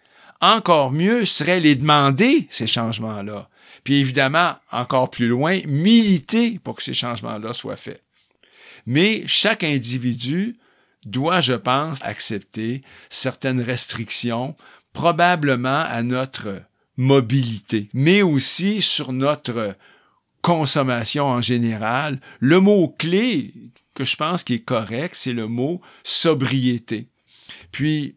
Encore 0.41 0.93
mieux 0.93 1.27
serait 1.27 1.59
les 1.59 1.75
demander, 1.75 2.47
ces 2.51 2.69
changements-là. 2.69 3.49
Puis 3.89 4.01
évidemment, 4.01 4.55
encore 4.71 5.09
plus 5.09 5.29
loin, 5.29 5.61
militer 5.65 6.59
pour 6.59 6.75
que 6.75 6.83
ces 6.83 6.93
changements-là 6.93 7.55
soient 7.55 7.75
faits. 7.75 8.05
Mais 8.85 9.23
chaque 9.27 9.65
individu 9.65 10.59
doit, 11.07 11.41
je 11.41 11.55
pense, 11.55 12.03
accepter 12.03 12.83
certaines 13.09 13.63
restrictions, 13.63 14.55
probablement 14.93 15.85
à 15.85 16.03
notre 16.03 16.61
mobilité, 16.99 17.89
mais 17.95 18.21
aussi 18.21 18.83
sur 18.83 19.15
notre 19.15 19.75
consommation 20.43 21.25
en 21.25 21.41
général, 21.41 22.21
le 22.41 22.61
mot-clé 22.61 23.55
que 23.95 24.05
je 24.05 24.17
pense 24.17 24.45
qui 24.45 24.53
est 24.53 24.65
correct, 24.67 25.15
c'est 25.15 25.33
le 25.33 25.47
mot 25.47 25.81
sobriété. 26.05 27.09
Puis, 27.73 28.17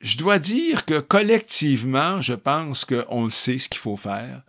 je 0.00 0.18
dois 0.18 0.40
dire 0.40 0.84
que 0.84 0.98
collectivement, 0.98 2.20
je 2.20 2.34
pense 2.34 2.84
qu'on 2.84 3.28
sait 3.28 3.58
ce 3.58 3.68
qu'il 3.68 3.80
faut 3.80 3.96
faire. 3.96 4.42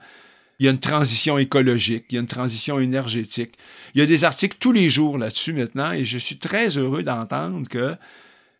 Il 0.59 0.65
y 0.65 0.69
a 0.69 0.71
une 0.71 0.79
transition 0.79 1.37
écologique, 1.37 2.05
il 2.09 2.15
y 2.15 2.17
a 2.17 2.21
une 2.21 2.27
transition 2.27 2.79
énergétique. 2.79 3.53
Il 3.93 3.99
y 3.99 4.03
a 4.03 4.05
des 4.05 4.23
articles 4.23 4.57
tous 4.59 4.71
les 4.71 4.89
jours 4.89 5.17
là-dessus 5.17 5.53
maintenant 5.53 5.91
et 5.91 6.05
je 6.05 6.17
suis 6.17 6.37
très 6.37 6.77
heureux 6.77 7.03
d'entendre 7.03 7.67
que 7.67 7.95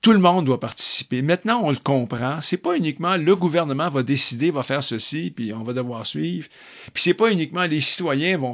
tout 0.01 0.12
le 0.12 0.19
monde 0.19 0.45
doit 0.45 0.60
participer. 0.60 1.21
Maintenant, 1.21 1.62
on 1.63 1.71
le 1.71 1.77
comprend. 1.77 2.39
C'est 2.41 2.58
pas 2.58 2.77
uniquement 2.77 3.17
le 3.17 3.36
gouvernement 3.36 3.89
va 3.89 4.03
décider, 4.03 4.51
va 4.51 4.62
faire 4.62 4.84
ceci, 4.84 5.31
puis 5.31 5.51
on 5.51 5.63
va 5.63 5.73
devoir 5.73 6.05
suivre. 6.05 6.47
Puis 6.93 7.01
c'est 7.01 7.13
pas 7.15 7.31
uniquement 7.31 7.65
les 7.65 7.81
citoyens 7.81 8.38
vont. 8.38 8.51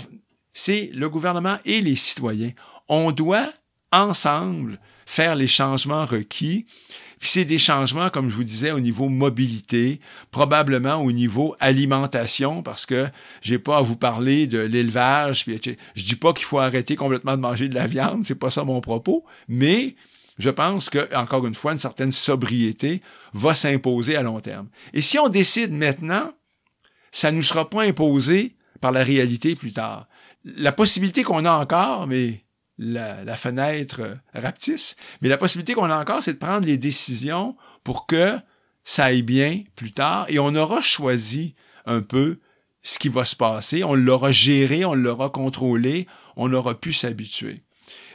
C'est 0.53 0.91
le 0.93 1.09
gouvernement 1.09 1.57
et 1.65 1.81
les 1.81 1.97
citoyens. 1.97 2.51
On 2.87 3.11
doit 3.11 3.51
ensemble 3.91 4.79
faire 5.05 5.35
les 5.35 5.47
changements 5.47 6.05
requis. 6.05 6.65
Puis 7.21 7.29
c'est 7.29 7.45
des 7.45 7.59
changements, 7.59 8.09
comme 8.09 8.31
je 8.31 8.35
vous 8.35 8.43
disais, 8.43 8.71
au 8.71 8.79
niveau 8.79 9.07
mobilité, 9.07 10.01
probablement 10.31 10.95
au 10.95 11.11
niveau 11.11 11.55
alimentation, 11.59 12.63
parce 12.63 12.87
que 12.87 13.07
j'ai 13.43 13.59
pas 13.59 13.77
à 13.77 13.81
vous 13.81 13.95
parler 13.95 14.47
de 14.47 14.57
l'élevage. 14.57 15.45
Je 15.45 16.03
dis 16.03 16.15
pas 16.15 16.33
qu'il 16.33 16.45
faut 16.45 16.57
arrêter 16.57 16.95
complètement 16.95 17.37
de 17.37 17.41
manger 17.41 17.67
de 17.67 17.75
la 17.75 17.85
viande, 17.85 18.25
c'est 18.25 18.33
pas 18.33 18.49
ça 18.49 18.63
mon 18.63 18.81
propos, 18.81 19.23
mais 19.47 19.95
je 20.39 20.49
pense 20.49 20.89
que, 20.89 21.15
encore 21.15 21.45
une 21.45 21.53
fois, 21.53 21.73
une 21.73 21.77
certaine 21.77 22.11
sobriété 22.11 23.03
va 23.35 23.53
s'imposer 23.53 24.15
à 24.15 24.23
long 24.23 24.39
terme. 24.39 24.69
Et 24.95 25.03
si 25.03 25.19
on 25.19 25.29
décide 25.29 25.71
maintenant, 25.73 26.33
ça 27.11 27.31
ne 27.31 27.35
nous 27.35 27.43
sera 27.43 27.69
pas 27.69 27.83
imposé 27.83 28.55
par 28.79 28.91
la 28.91 29.03
réalité 29.03 29.53
plus 29.53 29.73
tard. 29.73 30.07
La 30.43 30.71
possibilité 30.71 31.21
qu'on 31.21 31.45
a 31.45 31.51
encore, 31.51 32.07
mais 32.07 32.43
la, 32.81 33.37
fenêtre 33.37 34.17
rapetisse, 34.33 34.95
mais 35.21 35.29
la 35.29 35.37
possibilité 35.37 35.73
qu'on 35.73 35.89
a 35.89 36.01
encore, 36.01 36.23
c'est 36.23 36.33
de 36.33 36.37
prendre 36.39 36.65
les 36.65 36.77
décisions 36.77 37.55
pour 37.83 38.07
que 38.07 38.37
ça 38.83 39.05
aille 39.05 39.21
bien 39.21 39.63
plus 39.75 39.91
tard 39.91 40.25
et 40.29 40.39
on 40.39 40.55
aura 40.55 40.81
choisi 40.81 41.53
un 41.85 42.01
peu 42.01 42.39
ce 42.81 42.97
qui 42.97 43.09
va 43.09 43.23
se 43.25 43.35
passer, 43.35 43.83
on 43.83 43.93
l'aura 43.93 44.31
géré, 44.31 44.83
on 44.83 44.95
l'aura 44.95 45.29
contrôlé, 45.29 46.07
on 46.35 46.51
aura 46.51 46.73
pu 46.73 46.91
s'habituer. 46.91 47.61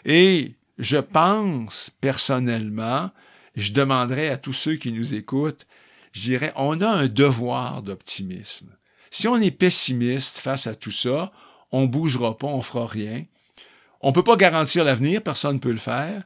Et 0.05 0.55
je 0.79 0.99
pense 0.99 1.91
personnellement, 2.01 3.13
je 3.55 3.73
demanderais 3.73 4.29
à 4.31 4.37
tous 4.37 4.53
ceux 4.53 4.75
qui 4.75 4.91
nous 4.91 5.15
écoutent, 5.15 5.67
je 6.11 6.23
dirais, 6.23 6.53
on 6.57 6.81
a 6.81 6.89
un 6.89 7.07
devoir 7.07 7.83
d'optimisme. 7.83 8.75
Si 9.11 9.29
on 9.29 9.37
est 9.37 9.53
pessimiste 9.53 10.39
face 10.39 10.67
à 10.67 10.75
tout 10.75 10.91
ça, 10.91 11.31
on 11.71 11.87
bougera 11.87 12.37
pas, 12.37 12.49
on 12.49 12.63
fera 12.63 12.87
rien. 12.87 13.25
On 14.09 14.13
peut 14.13 14.23
pas 14.23 14.37
garantir 14.37 14.85
l'avenir, 14.85 15.21
personne 15.21 15.55
ne 15.55 15.59
peut 15.59 15.73
le 15.73 15.79
faire, 15.79 16.23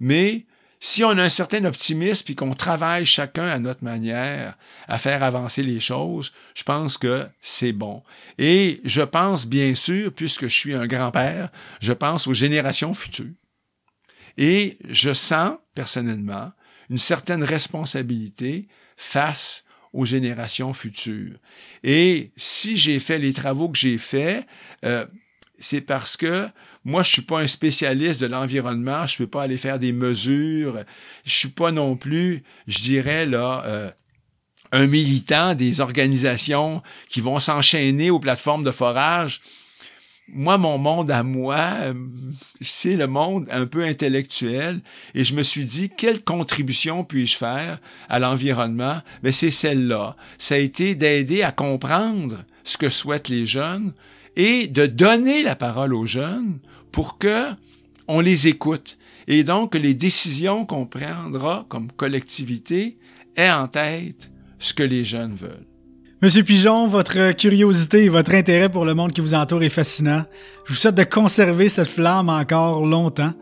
mais 0.00 0.46
si 0.80 1.04
on 1.04 1.10
a 1.10 1.24
un 1.24 1.28
certain 1.28 1.62
optimisme 1.66 2.24
et 2.32 2.34
qu'on 2.34 2.54
travaille 2.54 3.04
chacun 3.04 3.46
à 3.46 3.58
notre 3.58 3.84
manière 3.84 4.56
à 4.86 4.96
faire 4.96 5.22
avancer 5.22 5.62
les 5.62 5.78
choses, 5.78 6.32
je 6.54 6.62
pense 6.62 6.96
que 6.96 7.26
c'est 7.42 7.72
bon. 7.72 8.02
Et 8.38 8.80
je 8.82 9.02
pense 9.02 9.46
bien 9.46 9.74
sûr, 9.74 10.10
puisque 10.10 10.44
je 10.44 10.56
suis 10.56 10.74
un 10.74 10.86
grand-père, 10.86 11.50
je 11.82 11.92
pense 11.92 12.26
aux 12.26 12.32
générations 12.32 12.94
futures. 12.94 13.34
Et 14.38 14.78
je 14.88 15.12
sens, 15.12 15.58
personnellement, 15.74 16.52
une 16.88 16.96
certaine 16.96 17.44
responsabilité 17.44 18.68
face 18.96 19.66
aux 19.92 20.06
générations 20.06 20.72
futures. 20.72 21.36
Et 21.84 22.32
si 22.36 22.78
j'ai 22.78 22.98
fait 22.98 23.18
les 23.18 23.34
travaux 23.34 23.68
que 23.68 23.76
j'ai 23.76 23.98
faits, 23.98 24.46
euh, 24.86 25.04
c'est 25.58 25.80
parce 25.80 26.16
que 26.16 26.48
moi, 26.88 27.02
je 27.02 27.10
suis 27.10 27.22
pas 27.22 27.40
un 27.40 27.46
spécialiste 27.46 28.18
de 28.18 28.26
l'environnement, 28.26 29.06
je 29.06 29.18
peux 29.18 29.26
pas 29.26 29.42
aller 29.42 29.58
faire 29.58 29.78
des 29.78 29.92
mesures, 29.92 30.84
je 31.22 31.30
suis 31.30 31.48
pas 31.48 31.70
non 31.70 31.96
plus, 31.96 32.42
je 32.66 32.78
dirais 32.78 33.26
là, 33.26 33.62
euh, 33.66 33.90
un 34.72 34.86
militant 34.86 35.54
des 35.54 35.82
organisations 35.82 36.82
qui 37.10 37.20
vont 37.20 37.40
s'enchaîner 37.40 38.08
aux 38.08 38.20
plateformes 38.20 38.64
de 38.64 38.70
forage. 38.70 39.42
Moi, 40.28 40.56
mon 40.56 40.78
monde 40.78 41.10
à 41.10 41.22
moi, 41.22 41.58
c'est 42.62 42.96
le 42.96 43.06
monde 43.06 43.46
un 43.50 43.66
peu 43.66 43.84
intellectuel 43.84 44.80
et 45.14 45.24
je 45.24 45.34
me 45.34 45.42
suis 45.42 45.66
dit, 45.66 45.90
quelle 45.94 46.24
contribution 46.24 47.04
puis-je 47.04 47.36
faire 47.36 47.80
à 48.08 48.18
l'environnement? 48.18 49.02
Mais 49.22 49.32
c'est 49.32 49.50
celle-là. 49.50 50.16
Ça 50.38 50.54
a 50.54 50.58
été 50.58 50.94
d'aider 50.94 51.42
à 51.42 51.52
comprendre 51.52 52.44
ce 52.64 52.78
que 52.78 52.88
souhaitent 52.88 53.28
les 53.28 53.44
jeunes 53.44 53.92
et 54.36 54.68
de 54.68 54.86
donner 54.86 55.42
la 55.42 55.54
parole 55.54 55.92
aux 55.92 56.06
jeunes 56.06 56.60
pour 56.92 57.18
que 57.18 57.46
on 58.06 58.20
les 58.20 58.48
écoute 58.48 58.96
et 59.26 59.44
donc 59.44 59.72
que 59.72 59.78
les 59.78 59.94
décisions 59.94 60.64
qu'on 60.64 60.86
prendra 60.86 61.66
comme 61.68 61.92
collectivité 61.92 62.98
aient 63.36 63.50
en 63.50 63.68
tête 63.68 64.30
ce 64.58 64.74
que 64.74 64.82
les 64.82 65.04
jeunes 65.04 65.34
veulent. 65.34 65.66
Monsieur 66.20 66.42
Pigeon, 66.42 66.88
votre 66.88 67.30
curiosité 67.32 68.04
et 68.04 68.08
votre 68.08 68.34
intérêt 68.34 68.68
pour 68.68 68.84
le 68.84 68.92
monde 68.92 69.12
qui 69.12 69.20
vous 69.20 69.34
entoure 69.34 69.62
est 69.62 69.68
fascinant. 69.68 70.24
Je 70.64 70.72
vous 70.72 70.78
souhaite 70.78 70.96
de 70.96 71.04
conserver 71.04 71.68
cette 71.68 71.88
flamme 71.88 72.28
encore 72.28 72.84
longtemps. 72.84 73.34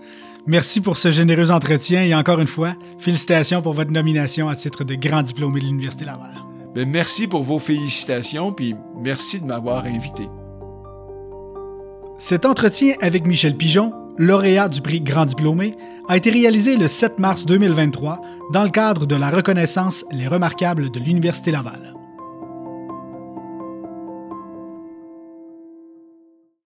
Merci 0.47 0.83
pour 0.83 0.99
ce 0.99 1.11
généreux 1.11 1.51
entretien 1.51 2.03
et 2.03 2.15
encore 2.15 2.39
une 2.39 2.47
fois, 2.47 2.75
félicitations 2.99 3.63
pour 3.63 3.73
votre 3.73 3.91
nomination 3.91 4.49
à 4.49 4.55
titre 4.55 4.85
de 4.85 4.95
grand 4.95 5.23
diplômé 5.23 5.61
de 5.61 5.67
l'Université 5.67 6.05
Laval. 6.05 6.35
Bien, 6.75 6.85
merci 6.85 7.27
pour 7.27 7.43
vos 7.43 7.59
félicitations, 7.59 8.53
puis 8.53 8.75
merci 9.03 9.41
de 9.41 9.47
m'avoir 9.47 9.87
invité. 9.87 10.29
Cet 12.19 12.47
entretien 12.47 12.95
avec 13.03 13.27
Michel 13.27 13.55
Pigeon, 13.55 13.93
lauréat 14.17 14.71
du 14.71 14.81
prix 14.81 15.03
Grand 15.03 15.27
Diplômé, 15.27 15.75
a 16.09 16.17
été 16.17 16.31
réalisé 16.31 16.77
le 16.77 16.89
7 16.89 17.19
mars 17.19 17.45
2023 17.45 18.23
dans 18.55 18.65
le 18.65 18.71
cadre 18.71 19.07
de 19.07 19.17
la 19.17 19.29
reconnaissance 19.29 20.03
Les 20.13 20.27
Remarquables 20.27 20.91
de 20.91 20.99
l'Université 20.99 21.51
Laval. 21.51 21.96